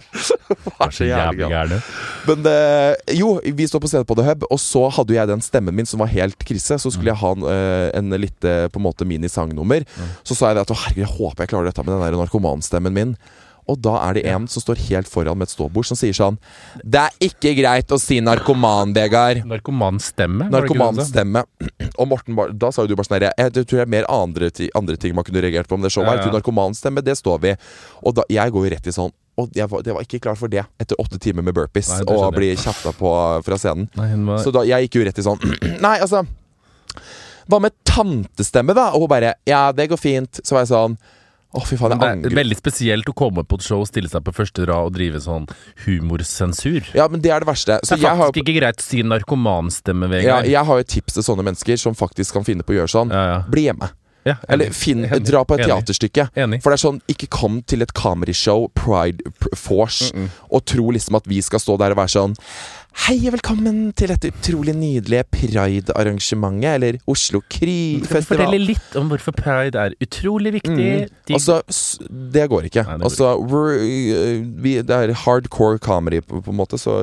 [0.79, 1.81] var så jævlig gæren.
[2.27, 5.43] Men eh, jo, vi står på stedet på The Hub, og så hadde jeg den
[5.45, 6.79] stemmen min som var helt krise.
[6.81, 9.87] Så skulle jeg ha en, eh, en litt eh, på en måte mini-sangnummer.
[10.23, 12.21] Så sa jeg det at å, herregud, jeg håper jeg klarer dette med den der
[12.25, 13.17] narkomanstemmen min.
[13.71, 16.37] Og da er det en som står helt foran med et ståbord, som sier sånn
[16.83, 19.41] Det er ikke greit å si narkoman, Vegard.
[19.49, 20.49] Narkomanstemme?
[20.53, 21.45] Narkomanstemme.
[21.99, 24.51] Og Morten, da sa jo du bare sånn her, Jeg tror det er mer andre,
[24.77, 26.21] andre ting man kunne reagert på om det showet.
[26.21, 26.33] Ja, ja.
[26.37, 27.55] Narkomanstemme, det står vi.
[28.05, 30.51] Og da, jeg går jo rett i sånn Og jeg var, var ikke klar for
[30.51, 33.09] det etter åtte timer med burpees Nei, og bli kjefta på
[33.43, 33.89] fra scenen.
[33.99, 35.41] Nei, var Så da, jeg gikk jo rett i sånn
[35.85, 36.23] Nei, altså
[37.51, 38.93] Hva med tantestemme, da?
[38.95, 40.39] Og hun bare Ja, det går fint.
[40.41, 40.95] Så var jeg sånn
[41.55, 42.35] Å, fy faen, jeg er angrer.
[42.35, 45.45] veldig spesielt å komme på et show, stille seg på første rad og drive sånn
[45.85, 46.89] humorsensur.
[46.97, 47.77] Ja, men det er det verste.
[47.79, 50.49] Så det er jeg har, faktisk ikke greit å si narkomanstemme, ja, Vegard.
[50.51, 53.13] jeg har jo tips til sånne mennesker som faktisk kan finne på å gjøre sånn.
[53.15, 53.37] Ja, ja.
[53.47, 53.87] Bli hjemme.
[54.25, 55.69] Ja, Eller finn, dra på et Enig.
[55.69, 56.29] teaterstykke.
[56.35, 56.61] Enig.
[56.63, 60.09] For det er sånn, ikke kom til et comedy-show, Pride pr Force,
[60.49, 62.33] og tro liksom at vi skal stå der og være sånn
[63.05, 68.23] Hei og velkommen til dette utrolig nydelige Pride-arrangementet, eller Oslo Kry-festival.
[68.29, 71.09] fortelle litt om hvorfor pride er utrolig viktig?
[71.27, 71.61] De- Altså,
[72.31, 72.85] det går ikke.
[72.87, 77.01] Nei, det altså, øh, vi, det er hardcore comedy, på, en måte, så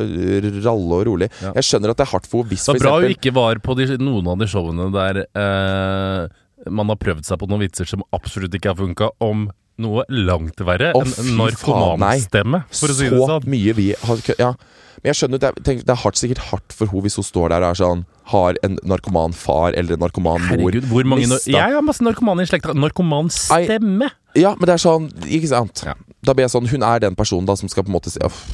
[0.65, 1.29] ralle og rolig.
[1.43, 1.53] Ja.
[1.61, 3.61] Jeg skjønner at det er hardt for hvis det var bra hun vi ikke var
[3.61, 6.29] på de, noen av de showene der eh,
[6.71, 9.49] man har prøvd seg på noen vitser som absolutt ikke har funka, om
[9.83, 13.51] noe langt verre oh, enn en narkomanstemme, for å si det så sånn.
[13.51, 14.55] mye vi har Ja.
[15.03, 17.25] Men jeg skjønner, det er, tenk, det er hardt, sikkert hardt for henne hvis hun
[17.27, 20.53] står der og er sånn Har en narkoman far eller en narkoman mor.
[20.53, 21.51] Herregud, hvor mange Mista.
[21.51, 22.77] Jeg har masse narkomane i slekta.
[22.77, 24.13] Narkomanstemme!
[24.39, 25.83] Ja, men det er sånn Ikke sant?
[25.89, 25.97] Ja.
[26.23, 28.23] Da blir jeg sånn Hun er den personen da som skal på en måte si
[28.23, 28.45] «Uff,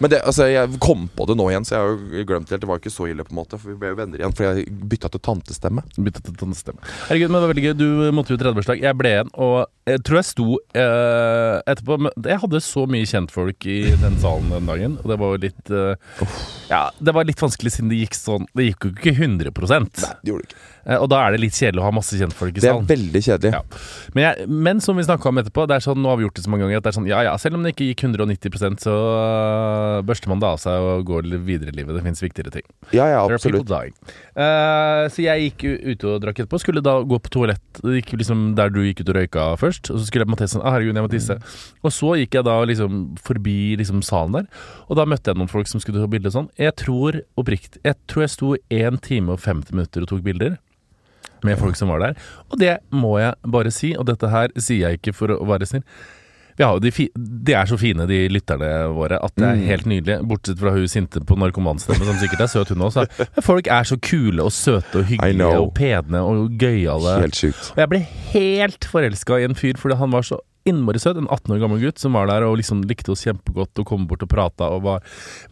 [0.00, 2.56] Men det, altså, jeg kom på det nå igjen, så jeg har jo glemt det
[2.56, 2.64] helt.
[2.64, 3.58] Det var ikke så ille, på en måte.
[3.60, 5.84] For vi ble jo venner igjen, for jeg bytta til tantestemme.
[6.00, 6.80] Bytta til tantestemme.
[7.10, 7.74] Herregud, men det var veldig gøy.
[7.76, 8.80] Du måtte jo 30-årsdag.
[8.86, 9.58] Jeg ble igjen, og
[9.90, 14.52] jeg tror jeg sto eh, etterpå men Jeg hadde så mye kjentfolk i den salen
[14.52, 16.26] den dagen, og det var jo litt eh,
[16.70, 20.12] Ja, det var litt vanskelig siden det gikk sånn Det gikk jo ikke 100% Nei,
[20.20, 20.60] det gjorde det ikke.
[20.84, 22.86] Eh, Og da er det litt kjedelig å ha masse kjentfolk i salen.
[22.86, 23.52] Det er veldig kjedelig.
[23.54, 23.62] Ja.
[24.14, 26.40] Men, jeg, men som vi snakka om etterpå, det er sånn, nå har vi gjort
[26.40, 28.04] det så mange ganger at det er sånn, ja ja, selv om det ikke gikk
[28.08, 31.96] 190% så øh, børster man det av seg og går videre i livet.
[31.96, 32.66] Det fins viktigere ting.
[32.96, 33.70] Ja, ja, absolutt.
[33.70, 36.60] Eh, så jeg gikk ute og drakk etterpå.
[36.62, 39.92] Skulle da gå på toalett Det gikk liksom der du gikk ut og røyka først.
[39.92, 41.36] Og så skulle jeg på Mathias sånn, ah, herregud, jeg må tisse.
[41.84, 44.48] Og så gikk jeg da liksom forbi liksom salen der,
[44.88, 46.50] og da møtte jeg noen folk som skulle ta bilde og sånn.
[46.60, 50.58] Jeg tror oppriktig Jeg tror jeg sto 1 time og 50 minutter og tok bilder.
[51.42, 52.14] Med folk som var der.
[52.52, 55.64] Og det må jeg bare si, og dette her sier jeg ikke for å være
[55.66, 55.84] snill.
[56.58, 59.62] Vi har jo de, de er så fine, de lytterne våre, at det er Mm.
[59.70, 60.16] helt nydelig.
[60.28, 62.82] Bortsett fra hun sinte på narkomanstemme, som sikkert er søt, hun.
[62.84, 67.20] Men folk er så kule og søte og hyggelige og pene og gøyale.
[67.22, 67.70] Helt sjukt.
[67.72, 68.02] Og jeg ble
[68.34, 70.36] helt forelska i en fyr fordi han var så
[70.68, 71.18] innmari søt.
[71.20, 74.06] En 18 år gammel gutt som var der og liksom likte oss kjempegodt og kom
[74.10, 75.04] bort og prata og var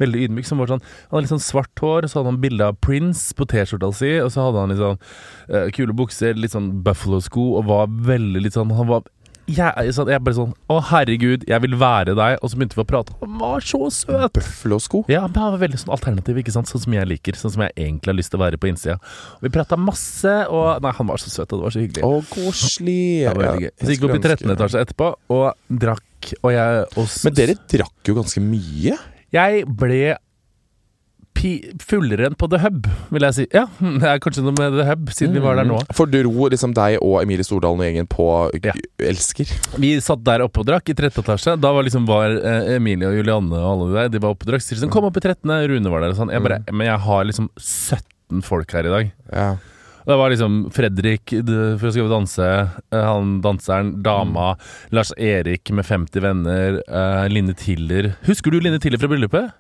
[0.03, 0.49] veldig ydmyk.
[0.49, 3.47] Var sånn, han hadde litt sånn svart hår, så hadde han bilde av Prince på
[3.49, 5.09] T-skjorta si, og så hadde han litt
[5.53, 9.07] eh, kule bukser, litt sånn buffalo-sko, og var veldig litt sånn Han var
[9.49, 12.37] jeg, sånn, jeg bare sånn Å, herregud, jeg vil være deg.
[12.43, 13.15] Og så begynte vi å prate.
[13.23, 14.31] Han var så søt!
[14.37, 15.03] Buffalo-sko.
[15.11, 16.71] Ja, men han var veldig sånn alternativ, ikke sant?
[16.71, 17.39] Sånn som jeg liker.
[17.41, 18.99] Sånn som jeg egentlig har lyst til å være på innsida.
[19.45, 22.05] Vi prata masse, og Nei, han var så søt, og det var så hyggelig.
[22.05, 23.01] Å, koselig.
[23.25, 23.67] Gøy.
[23.69, 24.55] Ja, Så gikk vi opp i 13.
[24.55, 25.47] etasje etterpå og
[25.85, 28.97] drakk, og jeg også Men dere drakk jo ganske mye.
[29.35, 30.03] Jeg ble
[31.85, 33.47] fullere enn på The Hub, vil jeg si.
[33.55, 33.67] Ja,
[34.03, 35.81] det er kanskje noe med The Hub, siden vi var der nå.
[35.97, 38.29] For dro liksom deg og Emilie Stordalen og gjengen på
[38.65, 38.75] Ja.
[39.09, 39.51] Elsker.
[39.81, 41.23] Vi satt der oppe og drakk i 13.
[41.23, 41.57] etasje.
[41.61, 44.47] Da var liksom var eh, Emilie og Julianne og alle de der De var oppe
[44.47, 44.65] og drakk.
[44.65, 46.33] Så de sånn, kom opp i 13., Rune var der og sånn.
[46.35, 49.13] Jeg bare Men jeg har liksom 17 folk her i dag.
[49.33, 49.51] Ja.
[50.09, 54.55] Det var liksom Fredrik For fra Skal vi danse, eh, han danseren, dama,
[54.91, 58.15] Lars Erik med 50 venner, uh, Line Tiller.
[58.25, 59.53] Husker du Line Tiller fra bryllupet?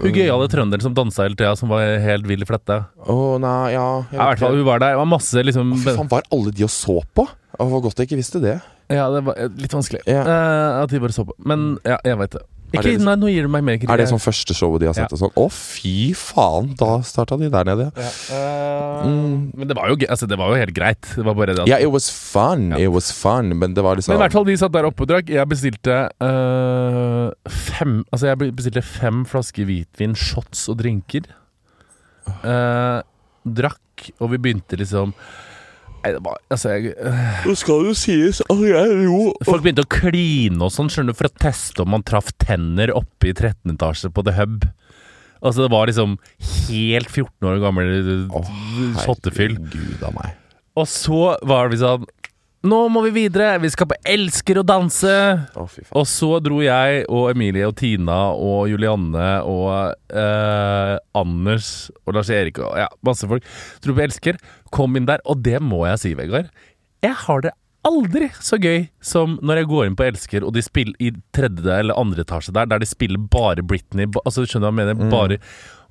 [0.00, 2.80] Hun gøyale trønderen som dansa hele tida, som var helt vill i fletta.
[3.06, 4.96] Oh, nei, ja jeg Ja, I hvert fall, hun var der.
[4.96, 7.28] Det var masse liksom Fy faen, var alle de og så på?
[7.54, 8.56] Det var godt jeg ikke visste det.
[8.92, 10.24] Ja, det var eh, litt vanskelig Ja.
[10.26, 11.36] uh, at de bare så på.
[11.46, 12.42] Men ja, jeg veit det.
[12.74, 14.86] Ikke, det liksom- nei, nå gir du meg mer Er det sånn første showet de
[14.90, 15.10] har sett?
[15.10, 15.16] Ja.
[15.16, 15.32] sånn?
[15.34, 16.74] Å, fy faen!
[16.76, 17.90] Da starta de der nede.
[17.96, 18.10] ja.
[18.34, 19.52] Uh, Mm.
[19.54, 21.02] Men det var, jo, altså, det var jo helt greit.
[21.16, 22.70] Det var bare det at Ja, it was fun.
[22.70, 22.78] Ja.
[22.78, 23.50] It was fun.
[23.58, 25.28] Men det var liksom Men i hvert fall, de satt der oppe og drakk.
[25.28, 31.26] Jeg bestilte uh, fem Altså, jeg bestilte fem flasker hvitvin, shots og drinker.
[32.44, 33.02] Uh,
[33.44, 35.12] drakk, og vi begynte liksom
[36.04, 39.86] Nei, det var Altså, jeg øh, Nå skal det sies at jeg lo Folk begynte
[39.86, 43.34] å kline og sånn, skjønner du, for å teste om man traff tenner oppe i
[43.34, 43.72] 13.
[43.72, 44.66] etasje på The Hub.
[45.44, 46.18] Altså, det var liksom
[46.68, 47.90] helt 14 år gammel
[48.28, 48.44] Å.
[49.00, 50.36] Herregud av meg.
[50.80, 52.06] Og så var det sånn
[52.64, 53.58] Nå må vi videre!
[53.60, 55.10] Vi skal på Elsker å danse!
[55.52, 55.64] Å.
[56.00, 61.68] Og så dro jeg og Emilie og Tina og Julianne og eh, Anders
[62.06, 63.44] og Lars Erik og ja, masse folk
[63.84, 64.40] dro på Elsker.
[64.72, 66.48] Kom inn der, og det må jeg si, Vegard.
[67.04, 67.52] Jeg har det
[67.84, 71.78] aldri så gøy som når jeg går inn på Elsker, og de spiller i tredje
[71.80, 74.06] eller andre etasje der, der de spiller bare Britney.
[74.06, 75.10] ba- Altså, skjønner du hva jeg mener?
[75.12, 75.38] Bare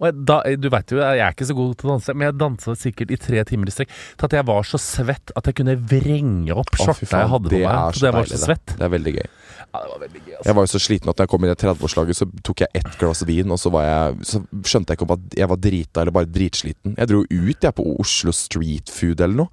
[0.02, 2.26] og jeg, da, du vet jo, jeg er ikke så god til å danse, men
[2.26, 3.92] jeg dansa sikkert i tre timer i strekk.
[4.20, 7.60] Til at jeg var så svett at jeg kunne vrenge opp skjorta jeg hadde på
[7.62, 7.70] meg.
[7.72, 8.74] er Så jeg var så svett.
[8.74, 9.28] Det er veldig gøy.
[9.74, 10.48] Ja, det var veldig gøy, altså.
[10.50, 12.70] Jeg var jo så sliten at når jeg kom inn i 30-årslaget, så tok jeg
[12.82, 15.62] ett glass vin, og så, var jeg, så skjønte jeg ikke om at jeg var
[15.70, 16.98] drita eller bare dritsliten.
[16.98, 19.50] Jeg dro ut jeg på Oslo Street Food eller noe.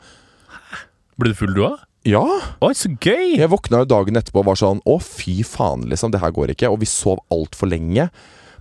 [1.20, 1.78] Ble du full du òg?
[2.08, 2.24] Ja!
[2.64, 3.34] Oi, så gøy!
[3.36, 6.12] Jeg våkna jo dagen etterpå og var sånn Å, fy faen, liksom.
[6.14, 6.70] Det her går ikke.
[6.72, 8.08] Og vi sov altfor lenge.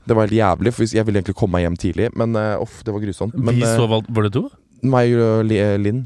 [0.04, 2.95] Det var helt jævlig, for jeg ville egentlig komme meg hjem tidlig, men uff, det
[2.95, 3.36] var grusomt.
[3.38, 4.47] Men Vi eh, sov alt Var det to?
[4.82, 6.06] meg og eh, Linn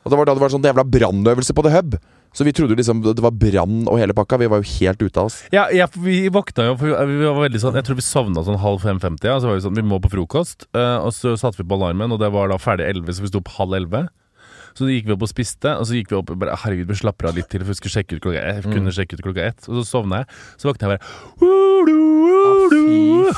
[0.00, 1.96] Og det var da det var sånn jævla brannøvelse på The Hub.
[2.32, 4.38] Så vi trodde liksom det var brann og hele pakka.
[4.40, 5.42] Vi var jo helt ute av oss.
[5.52, 8.60] Ja, ja, vi våkna jo vi vi var veldig sånn Jeg tror vi sovna sånn
[8.62, 9.28] halv fem-femti.
[9.28, 10.64] Ja, så var vi sånn Vi må på frokost.
[10.72, 13.30] Uh, og så satte vi på alarmen, og det var da ferdig elleve, så vi
[13.30, 14.06] sto opp halv elleve.
[14.74, 16.94] Så gikk vi opp og spiste, og så gikk vi opp og bare Herregud, vi
[16.96, 18.96] slapper av litt til, for vi skulle sjekke ut klokka Jeg kunne Mm.
[18.96, 19.68] sjekke ut klokka ett.
[19.68, 20.26] Og så sovna jeg.
[20.58, 21.02] Så våkna jeg bare.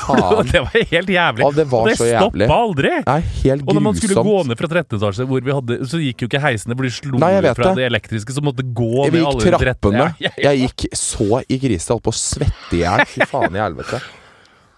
[0.05, 1.43] Og det var helt jævlig.
[1.43, 2.47] Ja, det var og det så jævlig.
[2.47, 2.91] stoppa aldri.
[3.07, 4.97] Nei, helt Og når man skulle gå ned fra 13.
[4.99, 7.75] etasje, hvor vi hadde, så gikk jo ikke heisene, for de slo Nei, fra det.
[7.79, 9.59] det elektriske, så måtte gå ned alle 13.
[9.63, 10.05] trappene.
[10.25, 10.51] Ja, ja, ja.
[10.51, 11.89] Jeg gikk så i krise.
[11.95, 13.05] Holdt på å svette i hjel.
[13.09, 14.01] Fy faen i helvete.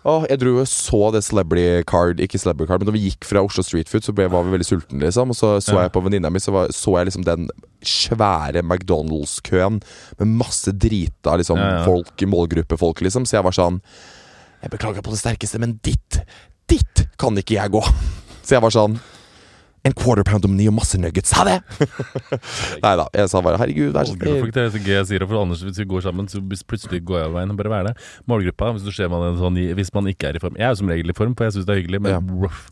[0.07, 3.25] Åh, jeg dro og så det Celebrity Card Ikke Celebrity Card, men da vi gikk
[3.27, 5.33] fra Oslo Street Food, så ble, var vi veldig sultne, liksom.
[5.33, 5.81] Og så så Ja.
[5.83, 7.49] jeg på venninna mi, så var, så jeg liksom den
[7.83, 9.81] svære McDonald's-køen
[10.19, 11.85] med masse drita liksom, Ja, ja.
[11.85, 13.25] folk, målgruppefolk, liksom.
[13.27, 13.81] Så jeg var sånn
[14.63, 16.21] Jeg beklager på det sterkeste, men ditt,
[16.67, 17.83] ditt kan ikke jeg gå.
[18.47, 18.99] Så jeg var sånn
[19.87, 21.31] En quarter pound om ni og masse nuggets.
[21.37, 21.57] Ha det!
[22.83, 23.07] Nei da.
[23.15, 24.49] Jeg sa bare herregud, vær så snill.
[24.51, 26.99] Det er så gøy jeg sier det, for Anders, hvis vi går sammen, så plutselig
[27.07, 27.53] går jeg av veien.
[27.59, 27.93] Bare vær det.
[28.27, 30.73] Målgruppa, hvis, du ser man en sånn, hvis man ikke er i form Jeg er
[30.75, 32.23] jo som regel i form, for jeg syns det er hyggelig, men Ja.
[32.43, 32.65] rough.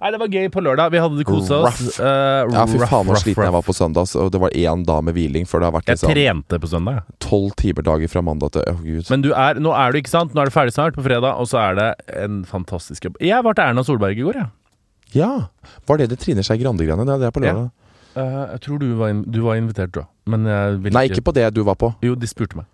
[0.00, 0.94] Nei, det var gøy på lørdag.
[0.94, 1.98] Vi hadde det kosa oss.
[2.00, 4.08] Eh, Ja, fy faen så sliten jeg var på søndag.
[4.16, 6.70] Og det var én dag med hviling, for det har vært Jeg liksom trente på
[6.72, 6.94] søndag.
[7.02, 7.18] jeg.
[7.20, 9.04] tolv timer dager fra mandag til oh, gud.
[9.12, 10.32] Men du er, nå er du, ikke sant?
[10.32, 13.20] Nå er det ferdig snart, på fredag, og så er det en fantastisk jobb.
[13.20, 14.48] Jeg var til Erna Solberg i går, jeg.
[14.48, 14.59] Ja!
[15.14, 17.04] Var det det Trine Skei Grande-greiene?
[17.06, 17.52] Det er det på Ja.
[17.52, 17.70] lørdag.
[18.16, 20.02] Eh, jeg tror du var, in du var invitert, da.
[20.26, 21.94] Men jeg vil Nei, ikke på det du var på.
[22.02, 22.66] Jo, de spurte meg.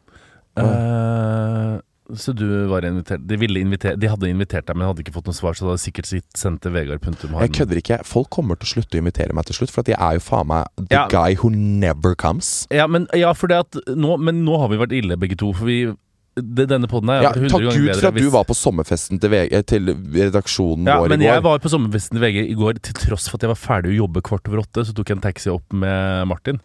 [0.57, 1.81] Eh,
[2.17, 5.27] så du var invitert De, ville inviter, de hadde invitert deg, men hadde ikke fått
[5.29, 7.01] noe svar, så de hadde sikkert sitt- sendt til Vegard.
[7.03, 8.05] punktum Jeg kødder ikke.
[8.07, 10.21] Folk kommer til å slutte å invitere meg til slutt, for at jeg er jo
[10.21, 11.09] faen meg the Ja.
[11.09, 12.67] guy who never comes.
[12.71, 15.53] Ja, men, ja, for det at nå, men nå har vi vært ille begge to,
[15.53, 15.95] for vi
[16.37, 18.57] det, Denne poden her Ja, har vært 100 takk Gud for at du var på
[18.57, 22.57] sommerfesten til, VG, til redaksjonen ja, vår men jeg var på sommerfesten til VG i
[22.59, 24.85] går til tross for at jeg var ferdig å jobbe kvart over åtte.
[24.85, 26.61] Så tok jeg en taxi opp med Martin.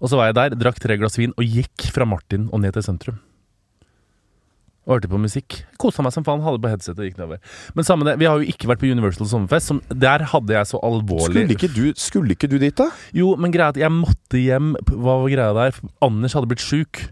[0.00, 2.74] Og så var jeg der, drakk tre glass vin og gikk fra Martin og ned
[2.74, 3.20] til sentrum.
[4.88, 5.60] Og hørte på musikk.
[5.78, 6.42] Kosa meg som faen.
[6.42, 7.38] Hadde på headset og gikk nedover.
[7.76, 9.70] Men samme det, vi har jo ikke vært på Universal sommerfest.
[9.70, 12.88] Som, der hadde jeg så alvorlig Skulle ikke, du, skulle ikke du dit, da?
[13.14, 14.72] Jo, men greia at jeg måtte hjem.
[14.90, 15.78] Hva var greia der?
[16.02, 17.04] Anders hadde blitt sjuk.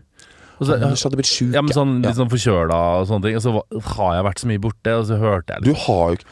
[0.66, 1.54] Så- Anders hadde blitt sjuk.
[1.54, 3.36] ja, men sånn, litt sånn forkjøla og sånne ting.
[3.36, 6.08] Og så var- har jeg vært så mye borte, og så hørte jeg Du har
[6.10, 6.24] jo ikke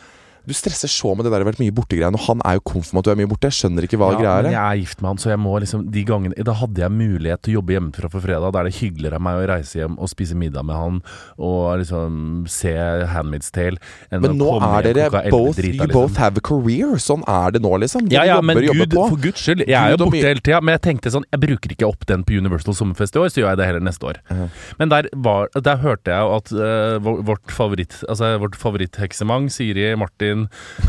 [0.46, 3.00] Du stresser så med det der vært mye borte-greiene, og han er jo konf om
[3.00, 3.48] at du er mye borte.
[3.50, 4.54] Jeg skjønner ikke hva ja, greia men er.
[4.54, 7.42] jeg er gift med han, så jeg må liksom De gangene Da hadde jeg mulighet
[7.42, 8.52] til å jobbe hjemmefra på fredag.
[8.54, 11.00] Da er det hyggeligere av meg å reise hjem og spise middag med han
[11.42, 12.20] og liksom
[12.50, 12.72] se
[13.10, 13.80] Handmaid's Tale
[14.12, 15.94] Men nå er dere both drita, You liksom.
[15.96, 16.94] both have a career.
[17.02, 18.06] Sånn er det nå, liksom.
[18.12, 19.06] Ja, Dere ja, men jobber, jobber Gud, på.
[19.14, 19.64] for guds skyld.
[19.66, 22.22] Jeg er jo borte hele tida, men jeg tenkte sånn Jeg bruker ikke opp den
[22.26, 24.22] på Universal Sommerfest i år, så gjør jeg det heller neste år.
[24.30, 24.48] Ja.
[24.80, 29.88] Men der, var, der hørte jeg jo at uh, vårt favoritt Altså vårt favorittheksemang, Siri,
[29.98, 30.35] Martin,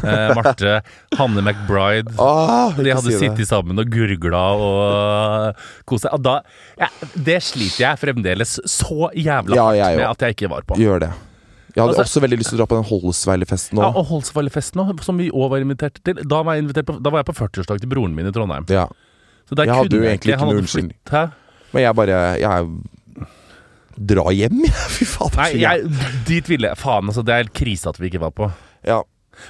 [0.04, 0.74] eh, Marte,
[1.20, 6.18] Hanne McBride Ah, De hadde si sittet sammen og gurgla og kost seg.
[6.26, 6.40] Da
[6.82, 10.68] ja, Det sliter jeg fremdeles så jævla Ja, hardt jeg med at jeg ikke var
[10.68, 10.78] på.
[10.82, 11.12] Gjør det.
[11.78, 13.84] Jeg hadde Altså- også veldig lyst til å dra på den Holsveilefesten òg.
[13.84, 16.16] Ja, og òg, som vi òg var invitert til.
[16.26, 18.66] Da var jeg, invitert på, da var jeg på 40-årsdag til broren min i Trondheim.
[18.74, 18.88] Ja.
[19.48, 20.98] Så der Jeg kunne egentlig ikke hadde unnskyldning.
[21.74, 22.68] Men jeg bare Jeg
[23.98, 24.74] drar hjem, jeg.
[24.96, 25.38] Fy faen.
[25.38, 25.92] er Nei, jeg,
[26.28, 27.24] dit ville jeg Faen, altså.
[27.26, 28.50] Det er helt krise at vi ikke var på.
[28.86, 29.00] Ja,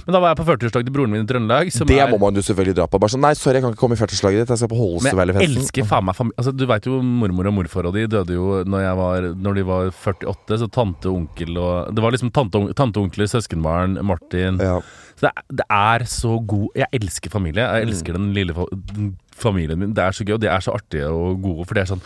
[0.06, 1.72] Men da var jeg på 40-årsdag til broren min i Trøndelag.
[1.72, 3.00] Det er, må man jo selvfølgelig dra på.
[3.00, 4.50] Bare sånn, Nei, sorry, jeg kan ikke komme i 40-årslaget ditt.
[4.54, 7.54] Jeg skal på men jeg elsker faen meg familie Altså, Du veit jo mormor og
[7.58, 10.60] morfar og de døde jo når, jeg var, når de var 48.
[10.64, 14.80] Så tante og onkel og Det var liksom tante, tante onkler, søskenbarn, Martin Ja.
[15.18, 17.64] Så det er, det er så god Jeg elsker familie.
[17.66, 17.90] Jeg Mm.
[17.90, 19.94] elsker den lille den familien min.
[19.94, 21.66] Det er så gøy, og de er så artige og gode.
[21.66, 22.02] For det er sånn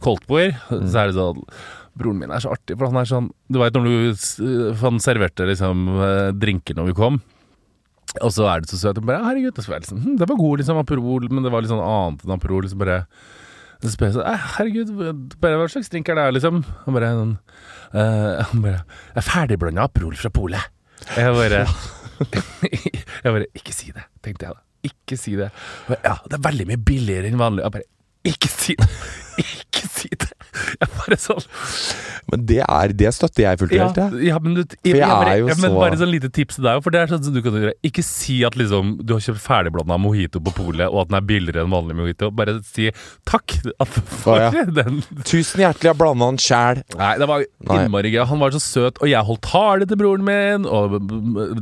[0.00, 0.86] Koldtboer, Mm.
[0.88, 1.42] så er det sånn
[1.98, 5.48] Broren min er så artig, for han er sånn Du veit når du Han serverte
[5.48, 7.20] liksom eh, drinker når vi kom.
[8.24, 8.98] Og så er det så søt.
[8.98, 11.62] Og bare, herregud, det, var liksom, hm, det var god, liksom, Aperol, men det var
[11.62, 12.64] litt sånn annet enn Aperol.
[12.66, 13.04] Liksom bare
[13.88, 14.90] spør jeg sånn «Eh, Herregud,
[15.40, 16.58] bare, hva slags drink er det, her, liksom?
[16.84, 17.36] Han bare sånn
[17.94, 20.74] uh, Han bare Jeg er ferdigblanda Aperol fra polet.
[21.16, 21.62] Jeg bare
[23.24, 24.62] Jeg bare Ikke si det, tenkte jeg da.
[24.90, 25.48] Ikke si det.
[25.88, 27.64] Bare, Ja, det er veldig mye billigere enn vanlig.
[27.64, 28.90] Jeg bare Ikke si det!
[29.40, 30.30] Ikke si det!
[30.80, 31.44] Jeg bare sånn
[32.32, 34.24] Men det, er, det støtter jeg fullt og helt, jeg.
[34.28, 37.02] ja, men, du, jeg jeg bare, men bare sånn lite tips til deg for det
[37.04, 37.74] er sånn du kan gjøre.
[37.86, 41.26] Ikke si at liksom du har kjøpt ferdigblanda mojito på polet, og at den er
[41.26, 42.30] billigere enn vanlig mojito.
[42.34, 42.88] Bare si
[43.28, 44.64] takk for ah, ja.
[44.66, 45.00] den.
[45.22, 46.82] Tusen hjertelig, jeg blanda den sjæl.
[46.98, 48.22] Nei, det var innmari gøy.
[48.30, 50.98] Han var så søt, og jeg holdt tale til broren min, og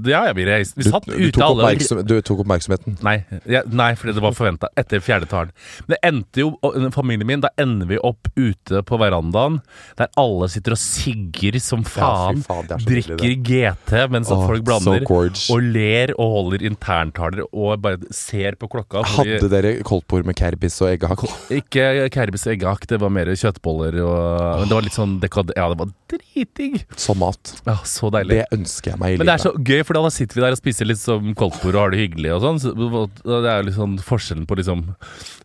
[0.09, 2.99] ja, ja, vi reiste Vi satt du, ute alle du tok oppmerksomheten.
[3.05, 3.19] Nei,
[3.49, 5.55] ja, nei fordi det var forventa etter fjerde talen.
[5.87, 6.53] Men det endte jo,
[6.95, 9.61] familien min, da ender vi opp ute på verandaen,
[9.99, 12.43] der alle sitter og sigger som faen.
[12.47, 15.05] faen, er så drikker GT mens Åh, folk blander.
[15.37, 19.05] so og ler og holder interntaler og bare ser på klokka.
[19.19, 21.27] Hadde dere koldtbord med kerbis og eggehakk?
[21.61, 25.53] Ikke Kerbis eggehakk, det var mer kjøttboller og Men det var litt sånn dekad...
[25.59, 25.93] Ja, det var
[26.39, 26.85] dritdigg!
[26.97, 27.53] Som mat.
[27.67, 28.39] Ja, så deilig.
[28.39, 30.57] Det ønsker jeg meg i Men det er så gøy, for da sitter vi der
[30.57, 32.61] og spiser litt som koldtbord og har det hyggelig og sånn.
[32.63, 34.85] Så det er jo liksom forskjellen på liksom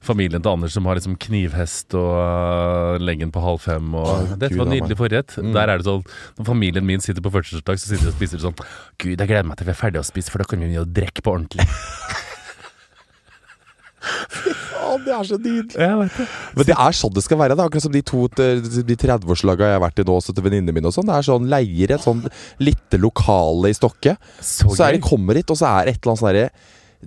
[0.04, 4.18] familien til Anders som har liksom knivhest og uh, leggen på halv fem og Å,
[4.36, 5.38] Dette var en nydelig forrett.
[5.39, 5.54] Mm.
[5.56, 6.04] Der er det sånn
[6.39, 9.48] Når familien min sitter på 40-årsdag, så sitter de og spiser sånn Gud, jeg gleder
[9.48, 11.34] meg til vi er ferdige å spise, for da kan vi begynne å drikke på
[11.34, 11.68] ordentlig.
[15.04, 15.78] Det er så nydelig.
[15.80, 16.28] Jeg vet det.
[16.58, 17.58] Men det er sånn det skal være.
[17.58, 20.45] Det er akkurat som de to De 30-årslaga jeg har vært i nå, også til
[20.47, 21.10] venninnene mine og sånn.
[21.10, 22.24] Det er sånn leier et sånn
[22.64, 24.16] lite lokale i Stokke.
[24.39, 26.34] Så, Så er det de kommer hit, og så er det et eller annet sånn
[26.34, 26.49] derre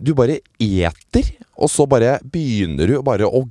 [0.06, 3.46] Du bare eter, og så bare begynner du bare å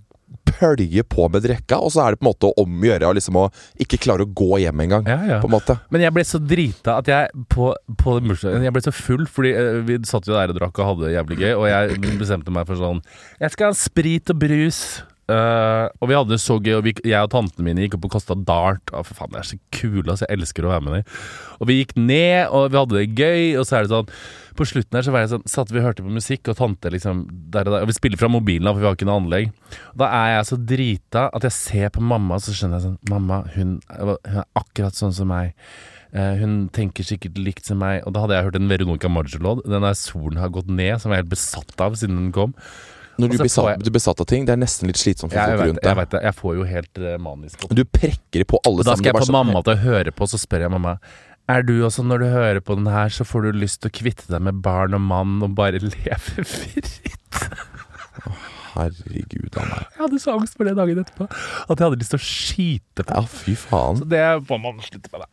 [0.56, 3.40] pølje på med drekka, og så er det på en måte om å gjøre liksom
[3.40, 3.48] å
[3.82, 5.10] ikke klare å gå hjem engang.
[5.10, 5.40] Ja, ja.
[5.44, 5.78] På en måte.
[5.94, 9.82] Men jeg ble så drita at jeg på, på Jeg ble så full, fordi eh,
[9.88, 12.70] vi satt jo der og drakk og hadde det jævlig gøy, og jeg bestemte meg
[12.70, 13.04] for sånn
[13.42, 14.86] Jeg skal ha sprit og brus.
[15.26, 18.04] Uh, og vi hadde det så gøy, og vi, jeg og tantene mine gikk opp
[18.10, 18.94] og kasta dart.
[18.94, 20.28] Å, for faen, de er så kule, altså.
[20.28, 21.16] Jeg elsker å være med dem.
[21.58, 24.12] Og vi gikk ned, og vi hadde det gøy, og så er det sånn
[24.56, 26.92] På slutten her så var jeg sånn, satt vi og hørte på musikk, og tante
[26.94, 29.52] liksom der og der Og vi spiller fra mobilen, for vi har ikke noe anlegg.
[29.94, 32.98] Og da er jeg så drita at jeg ser på mamma, så skjønner jeg sånn
[33.12, 35.54] Mamma, hun, hun er akkurat sånn som meg.
[36.16, 38.02] Eh, hun tenker sikkert likt som meg.
[38.08, 39.66] Og da hadde jeg hørt en Veronica Maggio-låt.
[39.68, 42.56] Den der 'Solen har gått ned', som jeg er helt besatt av siden den kom.
[43.18, 45.88] Når du blir, besatt, av ting, det er nesten litt slitsomt for folk rundt deg.
[45.88, 46.22] jeg vet det.
[46.28, 47.76] Jeg får jo helt eh, manisk opp.
[47.76, 48.92] Du prekker på alle sammen.
[48.92, 50.98] Da skal jeg få mamma til å høre på, så spør jeg mamma
[51.52, 53.96] Er du også, når du hører på den her, så får du lyst til å
[54.00, 56.96] kvitte deg med barn og mann og bare leve fritt?
[58.76, 59.86] Herregud a meg.
[59.94, 63.06] Jeg hadde så angst for det dagen etterpå at jeg hadde lyst til å skyte
[63.06, 63.14] på.
[63.14, 64.02] Ja, fy faen.
[64.02, 65.30] Så det må man slutte med, da.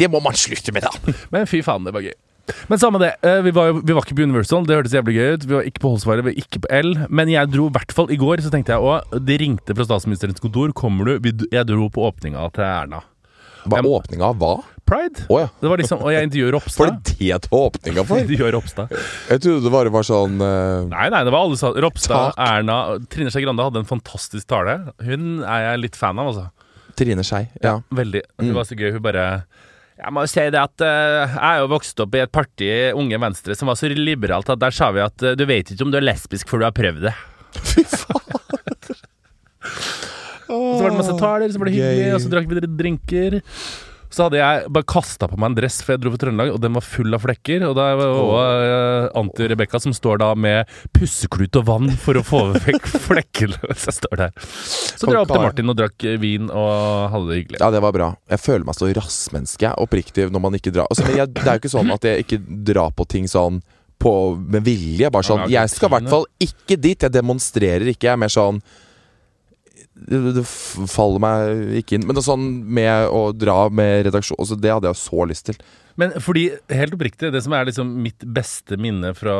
[0.00, 1.14] Det må man slutte med, da!
[1.34, 2.16] Men fy faen, det var gøy.
[2.66, 3.12] Men samme det.
[3.22, 5.44] eh, Vi var, vi var ikke på Universal, det hørtes jævlig gøy ut.
[5.46, 6.90] Vi var ikke på Holsvaret, vi var ikke på L.
[7.20, 9.86] Men jeg dro i hvert fall i går, så tenkte jeg òg Det ringte fra
[9.86, 10.72] statsministerens kontor.
[10.74, 11.30] Kommer du?
[11.52, 13.04] Jeg dro på åpninga til Erna.
[13.70, 14.54] Hva, åpninga av hva?
[14.90, 15.24] Pride.
[15.30, 15.48] Oh, ja.
[15.62, 16.96] Det var liksom, Og jeg intervjuer Ropstad.
[17.06, 18.18] det det det var åpninga for?
[18.24, 18.90] Intervjuer Ropstad.
[19.30, 20.88] Jeg trodde det bare var sånn uh...
[20.90, 22.40] Nei, nei, det var alle sa Ropstad, tak.
[22.50, 22.78] Erna
[23.12, 24.74] Trine Skei Grande hadde en fantastisk tale.
[25.06, 26.48] Hun er jeg litt fan av, altså.
[26.98, 27.44] Trine Skei.
[27.64, 27.78] Ja.
[27.94, 28.24] Veldig.
[28.42, 28.56] Hun Mm.
[28.58, 28.90] var så gøy.
[28.98, 29.26] Hun bare
[30.00, 33.18] Jeg må si det at uh, jeg er jo vokst opp i et parti, Unge
[33.20, 35.92] Venstre, som var så liberalt at der sa vi at uh, du vet ikke om
[35.92, 37.14] du er lesbisk før du har prøvd det.
[37.70, 38.40] Fy faen.
[40.50, 43.36] Så var det masse taler, så var det hyggelig, og så drakk vi drinker.
[44.10, 46.60] Så hadde jeg bare kasta på meg en dress, for jeg dro fra Trøndelag, og
[46.62, 47.62] den var full av flekker.
[47.68, 52.18] Og da var det også, eh, Anti-Rebekka som står da med pusseklut og vann for
[52.18, 53.60] å få vekk flekkene.
[53.80, 54.34] Så jeg står der.
[54.42, 56.70] Så dro jeg opp til Martin og drakk eh, vin og
[57.14, 57.62] hadde det hyggelig.
[57.62, 58.10] Ja, det var bra.
[58.34, 61.56] Jeg føler meg så rassmenneske, oppriktig, når man ikke drar altså, men jeg, Det er
[61.58, 62.40] jo ikke sånn at jeg ikke
[62.70, 63.62] drar på ting sånn
[64.00, 65.10] på, med vilje.
[65.12, 67.06] Bare sånn Jeg skal i hvert fall ikke dit.
[67.06, 68.08] Jeg demonstrerer ikke.
[68.08, 68.62] Jeg er mer sånn
[70.08, 70.44] det,
[70.90, 72.06] faller meg ikke inn.
[72.06, 75.48] Men det er sånn med å dra med redaksjon altså, Det hadde jeg så lyst
[75.50, 75.60] til.
[76.00, 79.34] Men fordi, helt oppriktig, det som er liksom mitt beste minne fra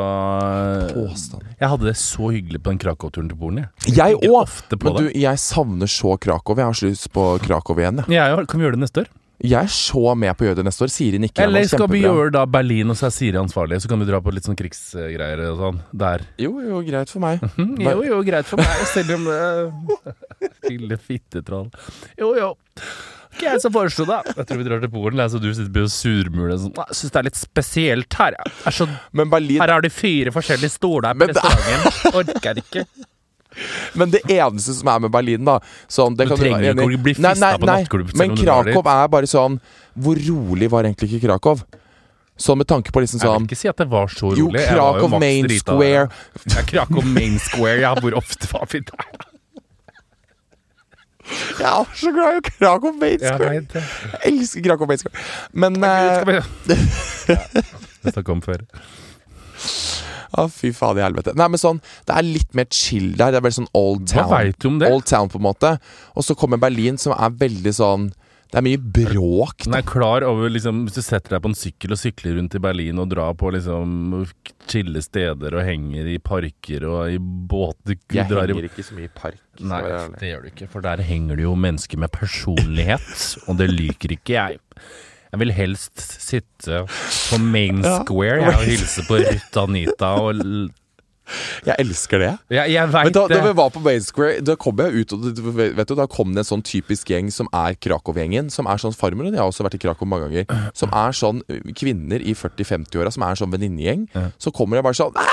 [0.91, 1.47] Påstand.
[1.57, 3.63] Jeg hadde det så hyggelig på den Krakow-turen til Polen.
[3.87, 4.59] Jeg, Jeg òg!
[4.75, 5.07] Men det.
[5.07, 6.59] Du, jeg savner så Krakow.
[6.59, 8.03] Jeg har så lyst på Krakow igjen.
[8.05, 8.19] Jeg.
[8.19, 9.11] Jeg, kan vi gjøre det neste år?
[9.41, 10.91] Jeg er så med på å gjøre det neste år.
[10.93, 11.45] Siri nikker.
[11.45, 13.81] Eller skal vi gjøre da Berlin, og så er Siri ansvarlig?
[13.83, 16.25] Så kan vi dra på litt sånn krigsgreier og sånn der.
[16.41, 17.43] Jo, jo, greit for meg.
[17.55, 19.39] Mm, jo, jo, greit for meg, selv om det
[20.71, 21.71] Lille fittetroll.
[22.19, 22.53] Jo, jo.
[23.31, 24.19] Ikke jeg som foreslo det.
[24.35, 26.73] Jeg tror vi drar til Polen, så du sitter og surmuler sånn.
[26.75, 28.35] Jeg syns det er litt spesielt her.
[28.67, 32.11] Er så, Men Berlin her har de fire forskjellige stoler på restauranten.
[32.21, 32.85] Orker ikke.
[33.99, 35.57] Men det eneste som er med Berlin, da
[35.91, 39.11] sånn, det Du kan trenger ikke å bli fista nei, på nattklubb Men Krakow er
[39.11, 39.59] bare sånn
[39.99, 41.59] Hvor rolig var egentlig ikke Krakow?
[42.41, 44.31] Sånn med tanke på liksom sånn Jeg vil sånn ikke si at det var så
[44.31, 44.39] rolig.
[44.39, 46.07] Jo, Krakow Main drita Square.
[46.55, 47.91] Ja, Krakow Main Square, ja.
[47.99, 49.27] Hvor ofte var vi der?
[51.31, 53.61] Jeg er så glad i Krakow Main Square!
[53.75, 55.27] Jeg elsker Krakow Main Square.
[55.53, 56.35] Men Det Skal vi
[57.35, 57.37] ja.
[58.01, 58.65] Det snakket om før.
[60.37, 61.33] Å, fy faen i helvete.
[61.35, 63.31] Nei, men sånn Det er litt mer chill der.
[63.31, 64.53] Det er veldig sånn old Hva town.
[64.59, 64.91] du om det?
[64.91, 65.77] Old town, på en måte.
[66.15, 68.11] Og så kommer Berlin, som er veldig sånn
[68.51, 69.63] Det er mye bråk.
[69.63, 72.55] Den er klar over liksom Hvis du setter deg på en sykkel og sykler rundt
[72.55, 74.25] i Berlin og drar på liksom
[74.71, 78.95] chille steder og henger i parker og i båter Jeg drar i- henger ikke så
[78.95, 79.39] mye i park.
[79.59, 79.81] Nei,
[80.19, 83.07] det gjør du ikke, for der henger det jo mennesker med personlighet,
[83.47, 84.59] og det liker ikke jeg.
[85.31, 86.83] Jeg vil helst sitte
[87.31, 88.01] på Main Ja.
[88.03, 90.41] Square jeg, og hilse på Ruth Anita og
[91.63, 92.31] Jeg elsker det.
[92.51, 95.23] Jeg, jeg Men da, da vi var på Main Square, da kom jeg ut, og
[95.77, 98.49] vet du, da kom det en sånn typisk gjeng som er Krakow-gjengen.
[98.51, 100.71] Som er sånn Farmor jeg har også vært i Krakow mange ganger.
[100.75, 101.39] Som er sånn
[101.79, 104.09] kvinner i 40-50-åra som er en sånn venninnegjeng.
[104.11, 104.27] Ja.
[104.41, 105.29] Så kommer jeg bare sånn «Æ,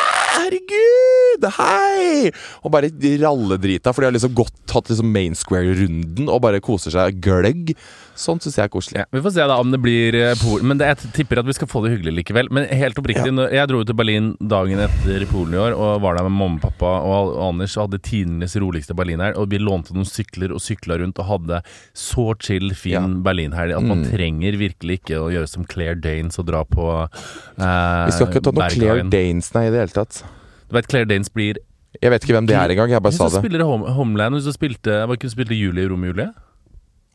[1.38, 2.30] Herregud, hei!
[2.64, 2.90] Og bare
[3.22, 7.74] ralledrita, for de har liksom godt tatt liksom Main Square-runden og bare koser seg gløgg.
[8.18, 8.98] Sånt syns jeg er koselig.
[8.98, 10.66] Ja, vi får se da om det blir eh, Polen.
[10.66, 12.48] Men det, jeg tipper at vi skal få det hyggelig likevel.
[12.50, 13.46] Men helt oppriktig, ja.
[13.60, 16.64] jeg dro til Berlin dagen etter Polen i år og var der med mamma og
[16.64, 19.36] pappa og Anders og hadde tidenes roligste Berlin her.
[19.38, 21.62] Og vi lånte noen sykler og sykla rundt og hadde
[21.94, 23.04] så chill, fin Ja.
[23.06, 24.10] Berlinhelg at man Mm.
[24.10, 28.42] trenger virkelig ikke å gjøre som Claire Danes og dra på eh, Vi skal ikke
[28.46, 30.22] ta noe Claire Danes, nei, i det hele tatt.
[30.68, 31.58] Du vet Claire Danes blir
[32.02, 32.90] Jeg vet ikke hvem det er engang.
[32.92, 33.38] Jeg bare sa det.
[33.38, 33.46] det.
[33.46, 36.12] spiller i Home, Homeland, hun som spilte Var ikke hun spilte Julie i Romeo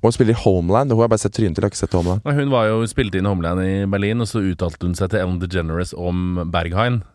[0.04, 0.92] og hun spiller i Homeland.
[0.92, 1.64] Hun har bare sett trynet til.
[1.64, 2.26] Jeg har ikke sett Homeland.
[2.28, 5.38] Hun var jo spilte inn Homeland i Berlin, og så uttalte hun seg til Ellen
[5.40, 7.06] DeGeneres om Berghain.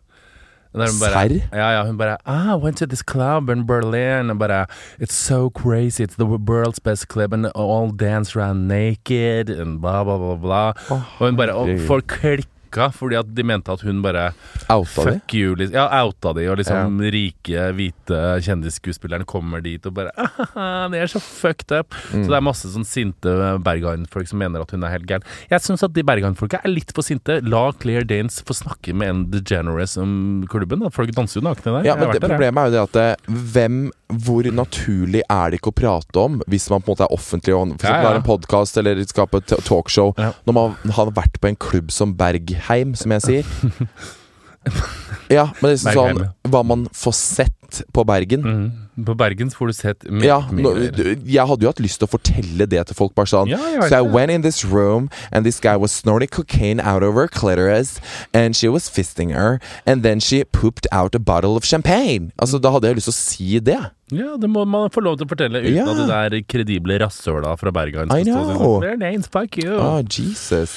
[0.73, 1.35] Serr?
[1.53, 4.31] Ja, ja, hun bare ah, I went to this club in Berlin.
[4.31, 4.67] and bare
[4.99, 6.03] It's so crazy.
[6.05, 10.37] It's the world's best club, and all dance around naked, and bla, bla, bla.
[10.37, 10.73] bla.
[10.91, 12.07] Oh, og hun bare Og folk
[12.69, 14.33] klikka fordi at de mente at hun bare
[14.69, 15.21] Outa de?
[15.33, 15.77] You, liksom.
[15.77, 20.13] Ja, outa de, og liksom rike, hvite kjendisskuespillerne kommer dit og bare
[20.93, 21.95] Det er så fucked up.
[22.13, 22.25] Mm.
[22.25, 25.27] Så det er masse sånn sinte Berghain-folk som mener at hun er helt gæren.
[25.51, 27.41] Jeg syns at de Berghain-folka er litt for sinte.
[27.47, 30.83] La Claire Danes få snakke med en DeGeneres om klubben.
[30.85, 30.93] Da.
[30.95, 31.89] Folk danser jo nakne der.
[31.91, 32.35] Ja, men det, der.
[32.35, 36.39] Problemet er jo det at eh, hvem Hvor naturlig er det ikke å prate om
[36.49, 38.09] hvis man på en måte er offentlig og for Ja, ja.
[38.09, 40.15] har en podkast eller skal på et talkshow?
[40.17, 40.31] Ja.
[40.49, 42.15] Når man har vært på en klubb som
[42.59, 43.45] Bergheim, som jeg sier.
[45.29, 48.45] Ja, men det er sånn hva man får sett på Bergen.
[48.45, 49.05] Mm.
[49.05, 52.11] På Bergen får du sett mye, Ja, nå, jeg hadde jo hatt lyst til å
[52.11, 53.13] fortelle det til folk.
[53.17, 56.81] Bare sånn Ja, So I went in this room, and this guy was snorting cocaine
[56.81, 58.01] out of her clitoris,
[58.33, 62.33] and she was fisting her, and then she pooped out a bottle of champagne.
[62.41, 63.79] Altså, Da hadde jeg lyst til å si det.
[64.11, 67.53] Ja, det må man få lov til å fortelle uten at det der kredible rasshøla
[67.61, 68.57] fra Bergen skal stå der.
[68.57, 69.77] sånn, Claire fuck you.
[69.77, 70.73] Ah, Jesus.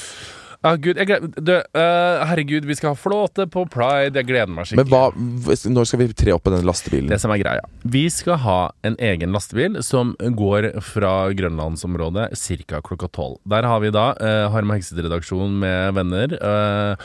[0.63, 1.07] Ah, Gud, jeg
[1.41, 4.13] du, uh, herregud, vi skal ha flåte på pride.
[4.19, 4.91] Jeg gleder meg Men skikkelig.
[4.93, 7.09] hva, hvis- når skal vi tre opp på den lastebilen?
[7.09, 7.61] Det som er greia.
[7.83, 12.37] Vi skal ha en egen lastebil som går fra grønlandsområdet
[12.67, 12.79] ca.
[12.81, 13.39] klokka tolv.
[13.47, 16.37] Der har vi da uh, Harma Hekset-redaksjon med venner.
[16.37, 16.95] eh,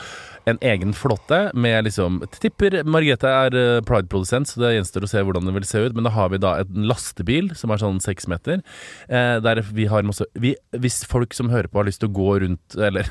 [0.47, 5.23] en egen flåtte med liksom Tipper Margrethe er eh, Pride-produsent, så det gjenstår å se
[5.25, 5.95] hvordan det vil se ut.
[5.97, 8.61] Men da har vi da en lastebil som er sånn seks meter.
[9.09, 12.15] eh, der vi har masse vi, Hvis folk som hører på har lyst til å
[12.15, 13.09] gå rundt Eller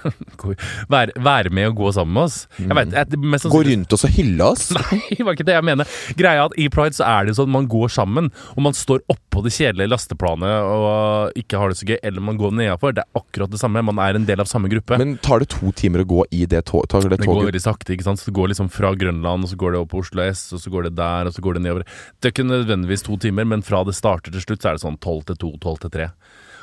[0.88, 4.06] være, være med og gå sammen med oss Jeg vet, jeg, mest Gå rundt oss
[4.08, 4.68] og hylle oss?
[4.76, 5.96] Nei, det var ikke det jeg mener.
[6.16, 9.42] Greia at i Pride så er det sånn man går sammen, og man står oppå
[9.44, 12.94] det kjedelige lasteplanet og ikke har det så gøy, eller man går nedafor.
[12.96, 13.82] Det er akkurat det samme.
[13.86, 14.98] Man er en del av samme gruppe.
[15.00, 17.25] Men tar det to timer å gå i det, toget?
[17.26, 17.92] Det går veldig sakte.
[17.96, 18.22] ikke sant?
[18.22, 20.62] Så Det går liksom fra Grønland, og så går det opp på Oslo S, og
[20.62, 21.86] så går det der, og så går det nedover.
[22.20, 24.86] Det er ikke nødvendigvis to timer, men fra det starter til slutt, så er det
[24.86, 26.10] sånn tolv til to, tolv til tre.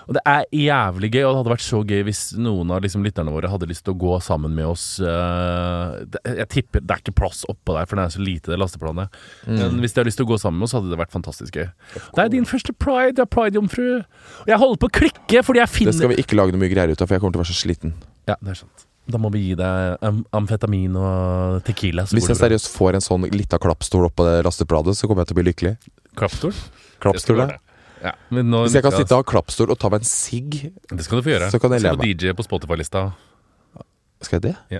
[0.03, 3.05] Og det er jævlig gøy, og det hadde vært så gøy hvis noen av liksom
[3.05, 4.99] lytterne våre hadde lyst til å gå sammen med oss.
[4.99, 8.59] øh, jeg tipper det er ikke plass oppå der, for det er så lite, det
[8.59, 9.19] lasteplanet.
[9.47, 11.59] Men hvis de har lyst til å gå sammen med oss, hadde det vært fantastisk
[11.59, 11.69] gøy.
[11.95, 14.03] Det er din første pride, du er pride-jomfru.
[14.43, 16.63] Og jeg holder på å klikke fordi jeg finner Det skal vi ikke lage noe
[16.65, 17.95] mye greier ut av, for jeg kommer til å være så sliten.
[18.27, 18.87] Ja, det er sant.
[19.03, 22.05] Da må vi gi deg am amfetamin og tequila.
[22.07, 25.33] Så Hvis jeg seriøst får en sånn lita klappstol oppå det lastebladet, så kommer jeg
[25.33, 25.73] til å bli lykkelig.
[26.15, 26.55] Klappstol?
[27.03, 27.59] Klappstol, ja.
[28.03, 30.57] Ja, men nå, Hvis jeg kan sitte og ha klappstol og ta meg en sigg,
[30.91, 31.51] Det skal du få gjøre.
[31.51, 31.99] så kan jeg leve.
[31.99, 33.11] du DJ på Spotify-lista
[34.23, 34.55] skal jeg det?
[34.71, 34.79] Ja.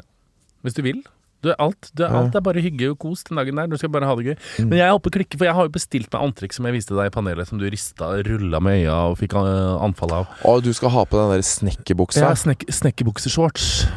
[0.64, 1.04] hvis du vil.
[1.44, 1.92] Du er alt.
[1.92, 2.22] Du er, Ja.
[2.24, 3.68] alt er bare hygge og kos den dagen der.
[3.68, 4.38] Du skal bare ha det gøy.
[4.60, 4.70] Mm.
[4.70, 6.74] Men jeg er oppe og klikker, for jeg har jo bestilt meg antrekk som jeg
[6.74, 10.28] viste deg i panelet, som du rista, rulla med øya og fikk uh, anfall av.
[10.46, 12.24] Å, du skal ha på den der snekkerbuksa?
[12.24, 13.88] Ja, snek snekkerbukseshorts.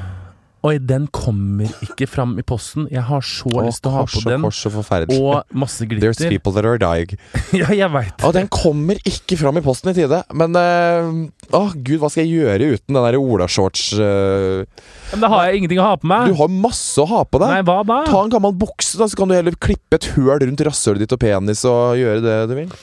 [0.66, 2.88] Oi, den kommer ikke fram i posten.
[2.90, 4.42] Jeg har så Å, lyst til å ha kors på den.
[4.42, 4.78] kors og.
[5.14, 6.32] Og masse There's glitter.
[6.32, 7.14] people that are dying.
[7.60, 8.24] Ja, jeg veit.
[8.26, 10.22] Og den kommer ikke fram i posten i tide.
[10.34, 14.64] Men uh, Å, gud, hva skal jeg gjøre uten den der olashorts uh,
[15.12, 16.32] Men da har jeg ingenting å ha på meg.
[16.32, 17.54] Du har masse å ha på deg.
[17.54, 18.02] Nei, hva da?
[18.10, 21.14] Ta en gammel bukse, da, så kan du heller klippe et høl rundt rasshølet ditt
[21.14, 22.74] og penis og gjøre det du vil.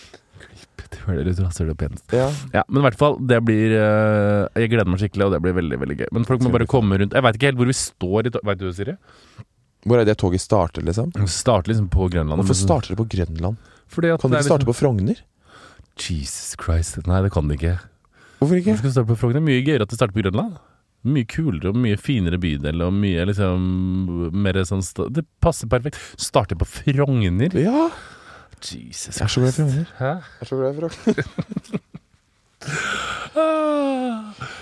[1.03, 2.03] Hører du rasshøl og penis.
[2.15, 2.29] Ja.
[2.55, 5.57] Ja, men i hvert fall, det blir eh, Jeg gleder meg skikkelig, og det blir
[5.57, 6.07] veldig veldig gøy.
[6.15, 7.15] Men folk må bare komme rundt.
[7.17, 8.95] Jeg veit ikke helt hvor vi står i Veit du du, Siri?
[9.83, 11.11] Hvor er det toget starter, liksom?
[11.27, 12.39] Starter liksom på Grønland.
[12.39, 13.59] Hvorfor starter det på Grønland?
[13.93, 15.19] Kan det ikke starte liksom, på Frogner?
[15.99, 17.01] Jesus Christ.
[17.05, 17.75] Nei, det kan det ikke.
[18.39, 18.71] Hvorfor ikke?
[18.71, 19.43] Hvorfor skal det starte på Frogner?
[19.43, 20.55] Er Mye gøyere at det starter på Grønland.
[21.03, 23.63] Mye kulere og mye finere bydel og mye liksom
[24.39, 25.99] mer sånn Det passer perfekt.
[26.15, 27.59] Starter på Frogner.
[27.59, 27.89] Ja,
[28.71, 29.89] Jesus jeg er så glad i Frogner.
[29.99, 30.11] Hæ?
[30.39, 31.81] Jeg er så glad i Frogner.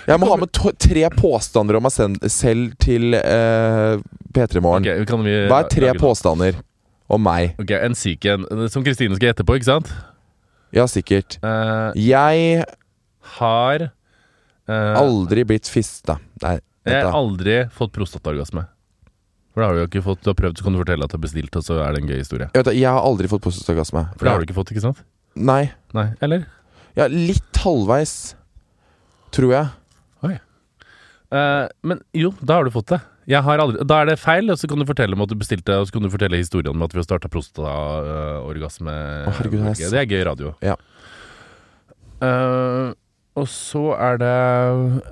[0.02, 1.94] Jeg må ha med to tre påstander om meg
[2.32, 4.00] selv til uh,
[4.34, 4.82] P3 Morgen.
[4.82, 6.58] Okay, Hva er tre påstander
[7.12, 7.54] om meg?
[7.62, 8.46] Ok, En syk en.
[8.72, 9.92] Som Kristine skal gjette på, ikke sant?
[10.74, 11.38] Ja, sikkert.
[11.44, 12.64] Uh, Jeg
[13.36, 16.18] har uh, aldri blitt fista.
[16.42, 18.66] Nei, Jeg har aldri fått prostataorgasme.
[19.52, 20.22] For det har du jo ikke fått.
[20.24, 22.02] Du har prøvd, så kan du fortelle at du har bestilt, og så er det
[22.02, 22.48] en gøy historie.
[22.48, 24.06] Jeg, vet, jeg har aldri fått prostataorgasme.
[24.16, 25.04] For det har du ikke fått, ikke sant?
[25.36, 25.62] Nei.
[25.96, 26.48] Nei, eller?
[26.96, 28.16] Ja, litt halvveis,
[29.32, 29.72] tror jeg.
[31.32, 33.00] Eh, men jo, da har du fått det.
[33.32, 35.88] Aldri, da er det feil, og så kan du fortelle om at du bestilte, og
[35.88, 38.96] så kan du fortelle historien om at vi har starta prostataorgasme.
[39.30, 40.52] Å, herregud, det er gøy radio.
[40.64, 40.76] Ja.
[42.22, 42.92] Eh,
[43.32, 44.30] og så er det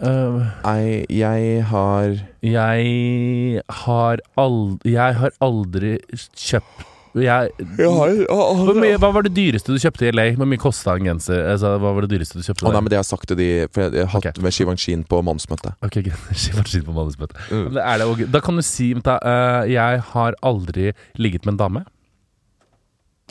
[0.04, 5.94] eh, Nei, jeg har Jeg har aldri Jeg har aldri
[6.36, 6.84] kjøpt
[7.16, 7.48] Jeg,
[7.78, 10.26] Jeg har hvor mye, hva var det dyreste du kjøpte i LA?
[10.36, 11.40] Hvor mye kosta en genser?
[11.54, 12.68] Altså, hva var det dyreste du kjøpte?
[12.68, 14.54] Å nei, men det har jeg sagt til de For jeg, jeg har hatt med
[14.54, 15.72] Shivanshin på mannsmøte.
[15.80, 16.84] Ok, greit.
[16.86, 17.40] På manusmøte.
[17.48, 17.72] Mm.
[17.74, 21.62] Det det, og Da kan du si da, uh, Jeg har aldri ligget med en
[21.64, 21.86] dame.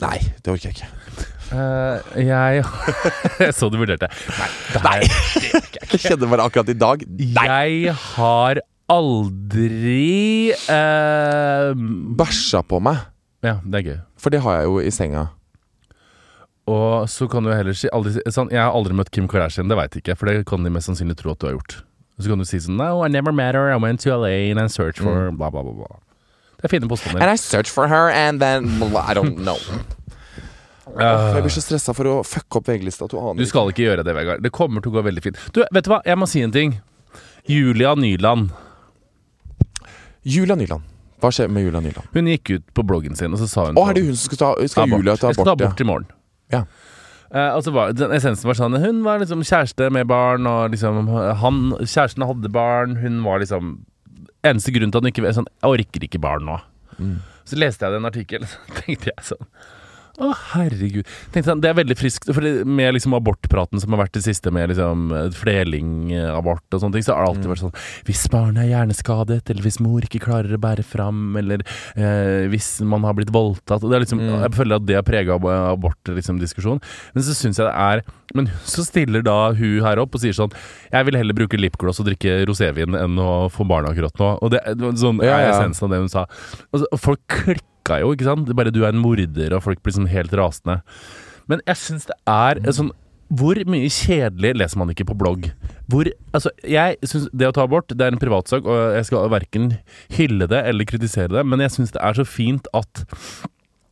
[0.02, 1.38] Nei, det orker jeg ikke.
[1.50, 4.10] Eh, jeg så du vurderte.
[4.84, 5.00] Nei.
[5.02, 11.74] Det er, Jeg kjenner bare akkurat i dag Jeg har aldri uh,
[12.18, 13.04] bæsja på meg.
[13.46, 14.00] Ja, det er gøy.
[14.20, 15.28] For det har jeg jo i senga.
[16.70, 19.78] Og så kan du heller si aldri, sånn, Jeg har aldri møtt Kim Kardashian, det
[19.78, 20.18] veit jeg ikke.
[20.20, 21.80] For det kan de mest sannsynlig tro at du har gjort.
[22.18, 23.72] Og så kan du si sånn No, I never met her.
[23.72, 25.72] I went to LA and I searched for bla, bla, bla.
[25.72, 26.02] bla.
[26.60, 27.22] Det er fine påstander.
[27.24, 29.56] And I searched for her, and then I don't know.
[30.96, 33.06] Åh, jeg blir så stressa for å fucke opp VG-lista.
[33.10, 34.42] Du aner Du skal ikke gjøre det, Vegard.
[34.44, 35.40] Det kommer til å gå veldig fint.
[35.54, 36.00] Du, vet du hva?
[36.06, 36.74] Jeg må si en ting.
[37.48, 38.50] Julia Nyland.
[40.26, 40.86] Julia Nyland.
[41.20, 42.08] Hva skjer med Julia Nyland?
[42.14, 44.30] Hun gikk ut på bloggen sin, og så sa hun Å, er det hun som
[44.30, 45.02] skal ta Skal Abort.
[45.02, 45.66] Julia ta Jeg skal ta abort?
[45.68, 46.08] abort i morgen.
[46.52, 46.62] Ja.
[47.30, 50.72] Uh, og så var den Essensen var sånn Hun var liksom kjæreste med barn, og
[50.72, 51.04] liksom
[51.42, 52.96] han, Kjæresten hadde barn.
[53.02, 53.76] Hun var liksom
[54.46, 56.56] Eneste grunn til at hun ikke sånn, Jeg orker ikke barn nå.
[56.96, 57.18] Mm.
[57.46, 59.46] Så leste jeg den artikkelen, så tenkte jeg sånn
[60.20, 61.06] å, herregud.
[61.32, 62.28] Tenkte sånn, det er veldig friskt.
[62.36, 67.06] For med liksom abortpraten som har vært det siste, med liksom flerlingabort og sånne ting,
[67.06, 67.52] så har det alltid Mm.
[67.54, 71.62] vært sånn Hvis barnet er hjerneskadet, eller hvis mor ikke klarer å bære fram, eller
[71.96, 74.42] eh, hvis man har blitt voldtatt det er liksom, Mm.
[74.42, 75.38] Jeg føler at det har prega
[75.72, 76.80] abortdiskusjonen.
[76.80, 78.02] Liksom, Men så syns jeg det er
[78.34, 80.52] Men så stiller da hun her opp og sier sånn
[80.92, 84.38] Jeg vil heller bruke lipgloss og drikke rosévin enn å få barn akkurat nå.
[84.42, 84.60] Og det,
[85.00, 85.50] sånn Ja, er ja.
[85.56, 86.26] essensen av det hun sa.
[86.72, 87.58] Og, så, folk folk
[87.90, 88.46] klikka jo, ikke sant?
[88.46, 90.80] Det bare du er en morder, og folk blir sånn helt rasende.
[91.48, 92.92] Men jeg syns det er sånn
[93.30, 95.52] hvor mye kjedelig leser man ikke på blogg?
[95.86, 99.30] Hvor, altså, jeg synes Det å ta abort det er en privatsak, og jeg skal
[99.30, 99.76] verken
[100.16, 103.04] hylle det eller kritisere det, men jeg syns det er så fint at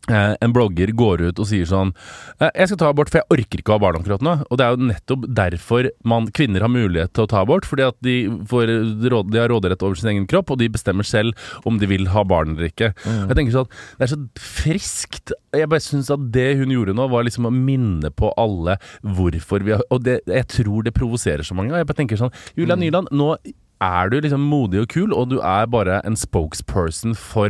[0.09, 1.93] en blogger går ut og sier sånn
[2.41, 4.59] eh, 'Jeg skal ta abort, for jeg orker ikke å ha barn akkurat nå.' Og
[4.59, 7.69] det er jo nettopp derfor man, kvinner har mulighet til å ta abort.
[7.69, 8.17] Fordi at de,
[8.49, 11.37] får de har råderett over sin egen kropp, og de bestemmer selv
[11.69, 12.93] om de vil ha barn eller ikke.
[13.05, 15.33] Jeg tenker sånn, Det er så friskt.
[15.53, 19.65] Jeg bare syns at det hun gjorde nå, var liksom å minne på alle hvorfor
[19.65, 21.73] vi har Og det, jeg tror det provoserer så mange.
[21.73, 23.37] Og jeg bare tenker sånn Julia Nyland, nå
[23.81, 27.49] er du liksom modig og kul, og du er bare en spokesperson for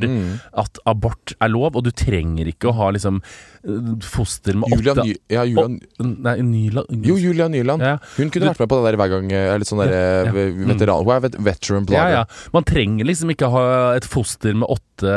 [0.60, 3.20] at abort er lov, og du trenger ikke å ha liksom
[3.64, 7.80] eh, foster med Julia, åtte ja, Julia, Å, Nei, Nyland jo, Julia Nyland.
[7.82, 7.96] Ja.
[8.18, 9.30] Hun kunne Du- vært med på det der hver gang.
[9.30, 10.28] Jeg er litt sånn der, Ja, ja.
[10.28, 12.10] eh, veteran Hun er vet, veteran blogger.
[12.18, 12.24] ja.
[12.52, 13.64] Man trenger liksom ikke ha
[13.96, 15.14] et foster med åtte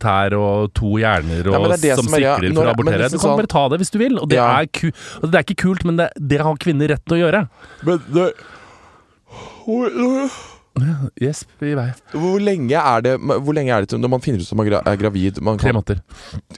[0.00, 3.02] tær og to hjerner og, det det som som er- når- for å abortere.
[3.08, 4.90] liksom Du kan bare ta det hvis du vil, og det, er, ku
[5.22, 7.48] og det er ikke kult, men det, det har kvinner rett til å gjøre.
[7.84, 8.32] Men det,
[9.66, 9.90] hvor,
[11.66, 11.88] i vei.
[12.14, 14.68] hvor lenge er det Hvor lenge er det til når man finner ut at man
[14.68, 15.40] gra- er gravid?
[15.44, 15.98] Man Tre kan, måneder.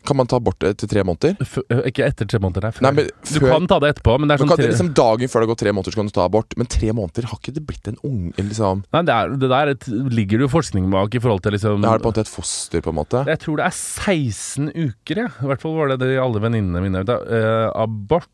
[0.07, 1.39] kan man ta abort etter tre måneder?
[1.43, 1.57] F
[1.89, 2.71] ikke etter tre måneder, nei.
[2.77, 2.85] Før.
[2.87, 4.69] Nei, men du før- kan ta det etterpå, men det er sånn kan, tre...
[4.69, 6.57] liksom Dagen før det har gått tre måneder, så kan du ta abort.
[6.61, 9.73] Men tre måneder, har ikke det blitt en unge liksom, Nei, det, er, det der
[9.75, 12.15] et, ligger det jo forskning bak i forhold til liksom Da er det på en
[12.15, 13.25] måte et foster, på en måte.
[13.33, 15.29] Jeg tror det er 16 uker, ja.
[15.41, 17.17] I hvert fall var det det alle venninnene mine Da.
[17.27, 18.29] Eh, abort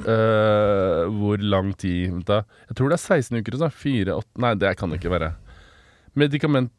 [0.00, 2.36] eh, Hvor lang tid du.
[2.68, 3.58] Jeg tror det er 16 uker.
[3.60, 3.70] Så.
[3.70, 5.32] Fire, åtte Nei, det kan det ikke være.
[6.18, 6.72] Medikament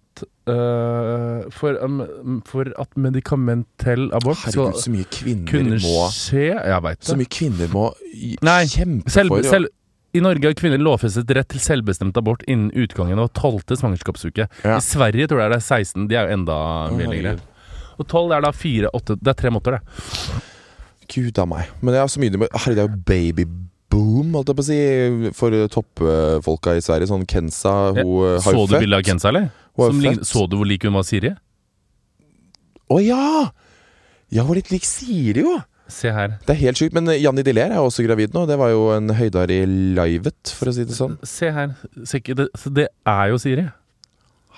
[0.50, 7.08] uh, for, um, for at medikamentell abort Herregud, så mye kvinner må skje Jeg veit
[7.08, 7.86] Så mye kvinner må
[8.44, 9.72] Nei, kjempe Selv, for selv,
[10.12, 14.50] I Norge har kvinner lovfestet rett til selvbestemt abort innen utgangen av tolvte svangerskapsuke.
[14.66, 14.76] Ja.
[14.76, 16.10] I Sverige tror jeg det er 16.
[16.12, 16.58] De er jo enda
[16.92, 17.40] mye lenger.
[17.96, 20.42] Og 12 er da 4, 8 Det er tre måter, det.
[21.12, 21.70] Gud a meg.
[21.82, 25.32] Men det er så mye Herregud, det er jo babyboom, holdt jeg på å si,
[25.38, 27.10] for eh, toppfolka i Sverige.
[27.12, 28.38] Sånn Kensa, hun ja.
[28.46, 29.50] har Så du bildet av Kensa, eller?
[29.78, 30.28] Lign- født.
[30.28, 31.34] så du hvor lik hun var Siri?
[32.92, 33.26] Å ja!
[34.32, 35.58] Ja, hun er litt lik Siri, jo.
[35.92, 36.38] Se her.
[36.48, 36.94] Det er helt sjukt.
[36.96, 38.46] Men eh, Janni Delair er også gravid nå.
[38.48, 41.18] Det var jo en høydare i livet, for å si det sånn.
[41.28, 41.74] Se her.
[42.08, 42.48] Se det,
[42.78, 43.66] det er jo Siri.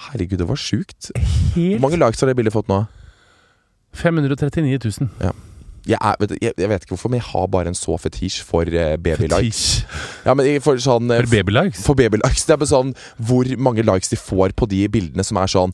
[0.09, 1.09] Herregud, det var sjukt.
[1.55, 2.83] Hvor mange likes har det bildet fått nå?
[3.97, 5.33] 539 000.
[5.87, 8.39] Jeg, er, vet, jeg, jeg vet ikke hvorfor, men jeg har bare en så fetisj
[8.47, 9.63] for uh, babylikes.
[10.23, 11.81] Ja, men for sånn eh, For babylikes.
[11.83, 12.45] For babylikes.
[12.47, 15.73] Det er bare sånn Hvor mange likes de får på de bildene som er sånn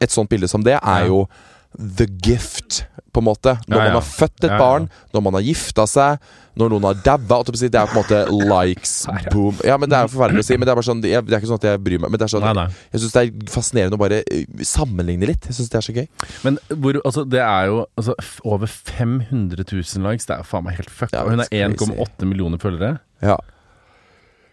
[0.00, 1.26] Et sånt bilde som det er jo
[1.74, 3.56] the gift, på en måte.
[3.66, 3.90] Når Ja, ja.
[3.90, 4.58] man har født et ja.
[4.58, 6.22] barn, når man har gifta seg,
[6.58, 7.40] når noen har daua.
[7.54, 8.92] si, Det er på en måte likes,
[9.32, 9.56] boom.
[9.66, 11.42] Ja, men Det er jo forferdelig å si, men det er sånn jeg, Det er
[11.42, 12.12] ikke sånn at jeg bryr meg.
[12.12, 12.66] Men det er sånn Nei, nei.
[12.92, 15.48] Jeg syns det er fascinerende å bare eh, sammenligne litt.
[15.50, 16.06] Jeg synes det er så gøy.
[16.46, 20.28] Men hvor, altså, det er jo altså, over 500 000 likes.
[20.28, 21.18] Det er jo faen meg helt fucka.
[21.18, 22.98] Ja, hun har 1,8 millioner følgere.
[23.24, 23.38] Ja.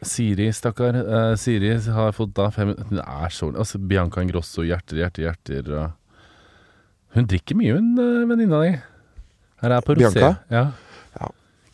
[0.01, 0.97] Siri, stakkar.
[0.97, 5.75] Uh, Siri har fått da fem Hun er så Altså, Bianca Ingrosso, hjerter, hjerter, hjerter.
[5.77, 8.71] Og Hun drikker mye, hun uh, venninna di.
[9.61, 10.15] Her er på rosé.
[10.17, 10.39] Bianca?
[10.49, 10.69] Ja.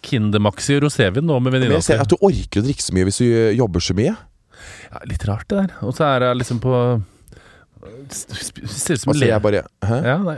[0.07, 3.21] Kindermaxi og rosévin nå med venninna ser at du orker å drikke så mye hvis
[3.21, 4.15] du eh, jobber så mye.
[4.87, 5.75] Ja, litt rart, det der.
[5.85, 6.73] Og så er jeg liksom på
[8.09, 9.97] Ser ut som Altså, jeg bare Hæ?
[10.03, 10.37] Ja, nei.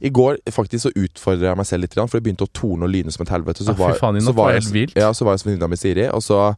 [0.00, 2.90] I går faktisk så utfordra jeg meg selv litt, for det begynte å torne og
[2.92, 3.64] lyne som et helvete.
[3.66, 4.92] Så Ah, var, faen, så var jeg.
[4.94, 6.54] Ja, så var jeg hos venninna mi Siri, og så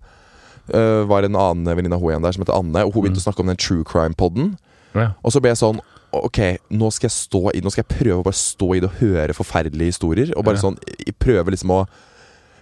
[0.75, 3.25] uh, var en annen venninne av henne der som heter Anne, og hun begynte Mm.
[3.25, 4.59] å snakke om den true crime-podden.
[4.95, 5.13] Ja.
[5.25, 5.81] Og så ble jeg sånn
[6.13, 6.41] Ok,
[6.75, 8.97] nå skal jeg stå i Nå skal jeg prøve å bare stå i det og
[8.99, 10.33] høre forferdelige historier.
[10.37, 10.63] Og bare Ja.
[10.67, 10.77] sånn
[11.23, 11.87] prøve liksom å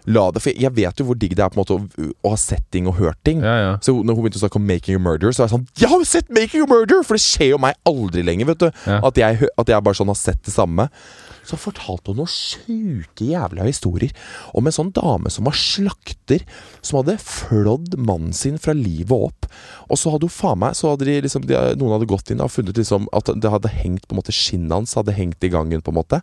[0.08, 2.32] la det For jeg vet jo hvor digg det er på en måte å, å
[2.32, 3.44] ha sett ting og hørt ting.
[3.44, 3.70] Ja, ja.
[3.84, 5.92] Så når hun begynte å snakke om 'Making a Murder', så var jeg sånn Jeg
[5.92, 7.04] har jo sett 'Making a Murder'!
[7.06, 8.68] For det skjer jo meg aldri lenger, vet du.
[8.86, 9.00] Ja.
[9.04, 10.88] At, jeg, at jeg bare sånn har sett det samme.
[11.48, 14.12] Så fortalte hun noen sjuke jævla historier
[14.56, 16.44] om en sånn dame som var slakter,
[16.84, 19.48] som hadde flådd mannen sin fra livet opp.
[19.88, 22.42] Og så hadde hun faen meg Så hadde de liksom de, Noen hadde gått inn
[22.44, 25.50] og funnet liksom at det hadde hengt på en måte Skinnet hans hadde hengt i
[25.52, 26.20] gangen, på en måte.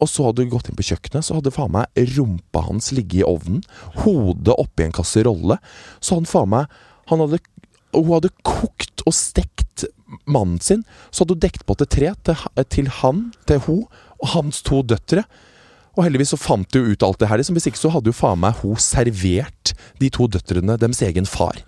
[0.00, 3.22] Og så hadde hun gått inn på kjøkkenet, så hadde faen meg rumpa hans ligget
[3.22, 3.60] i ovnen.
[4.02, 5.58] Hodet oppi en kasserolle.
[6.00, 6.80] Så han faen meg
[7.10, 7.40] han hadde,
[7.92, 9.84] Hun hadde kokt og stekt
[10.30, 10.84] mannen sin.
[11.10, 13.86] Så hadde hun dekt på til tre til, til han, til hun
[14.20, 15.24] og hans to døtre.
[15.96, 17.40] Og heldigvis så fant hun ut alt det her.
[17.40, 17.56] Liksom.
[17.58, 21.58] Hvis ikke så hadde jo faen meg hun servert de to døtrene deres egen far.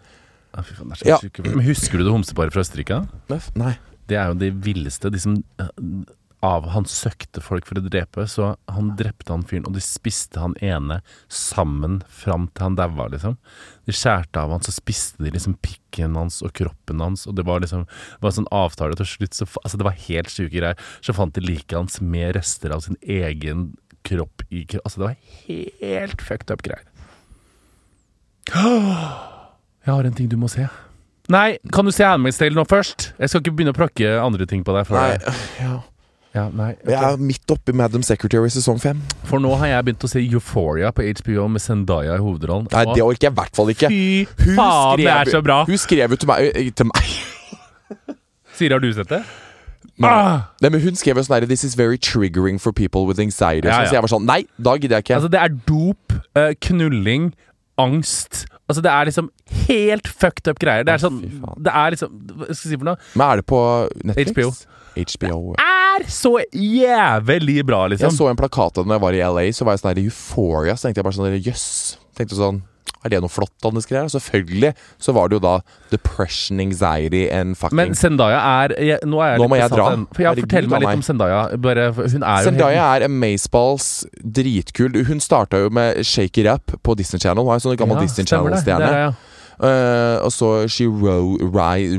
[0.53, 1.47] Ah, fy faen, det er så Ja.
[1.49, 3.03] Men Husker du det homseparet fra Østerrike?
[3.59, 3.74] Nei.
[4.09, 5.11] Det er jo de villeste.
[5.11, 5.37] De som
[6.43, 10.40] av Han søkte folk for å drepe, så han drepte han fyren, og de spiste
[10.43, 10.99] han ene
[11.30, 13.36] sammen fram til han daua, liksom.
[13.86, 17.47] De skjærte av han, så spiste de liksom pikken hans og kroppen hans, og det
[17.47, 20.57] var liksom Det var en sånn avtale til slutt, så Altså, det var helt sjuke
[20.57, 20.86] greier.
[21.01, 25.07] Så fant de liket hans med rester av sin egen kropp i kropp Altså, det
[25.07, 25.16] var
[25.47, 26.88] helt fucked up greier.
[29.82, 30.66] Jeg har en ting du må se.
[31.30, 33.12] Nei, kan du se Handmaid's Tale nå først?
[33.18, 34.90] Jeg skal ikke begynne å prakke andre ting på deg.
[34.95, 35.34] Nei.
[35.62, 35.80] Ja.
[36.33, 36.70] Ja, nei.
[36.89, 39.03] Jeg er midt oppi Madam Secretary sesong fem.
[39.28, 42.70] for nå har jeg begynt å se Euphoria på HBO med Zendaya i hovedrollen.
[42.72, 43.91] Nei, det orker jeg i hvert fall ikke.
[43.93, 45.59] Fy Hun faen, det er så bra!
[45.68, 47.12] Hun skrev jo til meg, eh, til meg.
[48.57, 49.22] Siri, har du sett det?
[50.01, 50.09] Nei.
[50.09, 50.41] Ah!
[50.64, 53.68] Nei, men Hun skrev jo sånn her This is very triggering for people with anxiety.
[53.68, 53.91] Ja, ja.
[53.91, 55.18] Så jeg var sånn Nei, da gidder jeg ikke.
[55.20, 57.35] Altså, det er dop, eh, knulling,
[57.80, 59.28] angst Altså, det er liksom
[59.66, 60.85] helt fucked up greier.
[60.87, 61.18] Det er sånn.
[61.61, 62.97] Det er liksom Hva skal jeg si for noe?
[63.18, 63.59] men er det på
[64.09, 64.33] Netflix?
[64.33, 64.71] HBO.
[64.97, 65.55] HBO.
[65.57, 68.11] Det Er så jævlig bra, liksom.
[68.11, 69.90] Jeg så en plakat av det når jeg var i LA, så var jeg sånn
[69.93, 70.76] her Euphoria.
[70.76, 71.49] Så tenkte jeg bare sånn Jøss.
[71.49, 71.99] Yes.
[72.18, 72.62] Tenkte sånn
[73.03, 74.07] Er det noe flott han skriver?
[74.12, 75.55] Selvfølgelig så var det jo da
[75.90, 79.88] depression, anxiety and fucking Men Zendaya er jeg, Nå er jeg Nå må jeg dra.
[80.12, 81.40] For jeg, Fortell meg litt om Zendaya.
[81.59, 83.88] Bare, hun er jo Zendaya er Amazeballs
[84.22, 85.01] dritkul.
[85.09, 87.43] Hun starta jo med Shake It Up på Disney Channel.
[87.45, 88.62] Hun er en sånn gammel Disney stemmer det.
[88.62, 89.32] Channel-stjerne.
[89.61, 89.68] Ja.
[89.68, 91.36] Eh, og så She ro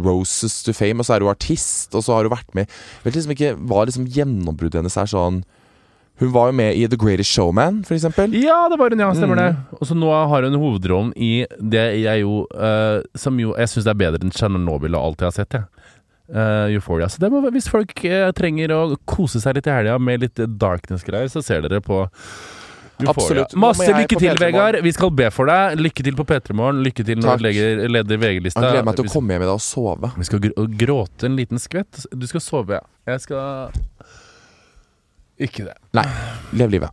[0.04, 2.70] roses to fame, og så er hun artist, og så har hun vært med
[3.04, 5.43] vet liksom ikke hva liksom gjennombruddet hennes er sånn
[6.22, 8.36] Hun var jo med i The Greatest Showman, for eksempel.
[8.38, 9.10] Ja, det var hun, ja.
[9.18, 9.41] Stemmer Mm.
[9.41, 9.80] det.
[9.82, 13.88] Og så nå har hun hovedrollen i det jeg jo uh, Som jo jeg syns
[13.89, 15.66] er bedre enn Chernobyl og alt jeg har sett, jeg.
[16.34, 17.10] Eh, Euphoria.
[17.10, 21.28] Så må, hvis folk uh, trenger å kose seg litt i helga med litt darkness-greier,
[21.30, 22.06] så ser dere på.
[23.10, 23.56] Absolutt.
[23.56, 24.78] Masse lykke til, Vegard.
[24.84, 25.78] Vi skal be for deg.
[25.80, 26.84] Lykke til på P3 Morgen.
[26.84, 27.39] Lykke til når Takk.
[27.39, 28.62] du legger- leder Jeg VG-lista.
[28.62, 30.12] gleder meg til å komme hjem i dag og sove.
[30.18, 30.51] Vi skal gr
[30.86, 32.06] gråte en liten skvett.
[32.18, 32.82] Du skal sove, ja.
[33.08, 33.72] Jeg skal
[35.39, 35.74] Ikke det.
[35.93, 36.06] Nei,
[36.54, 36.89] lev livet.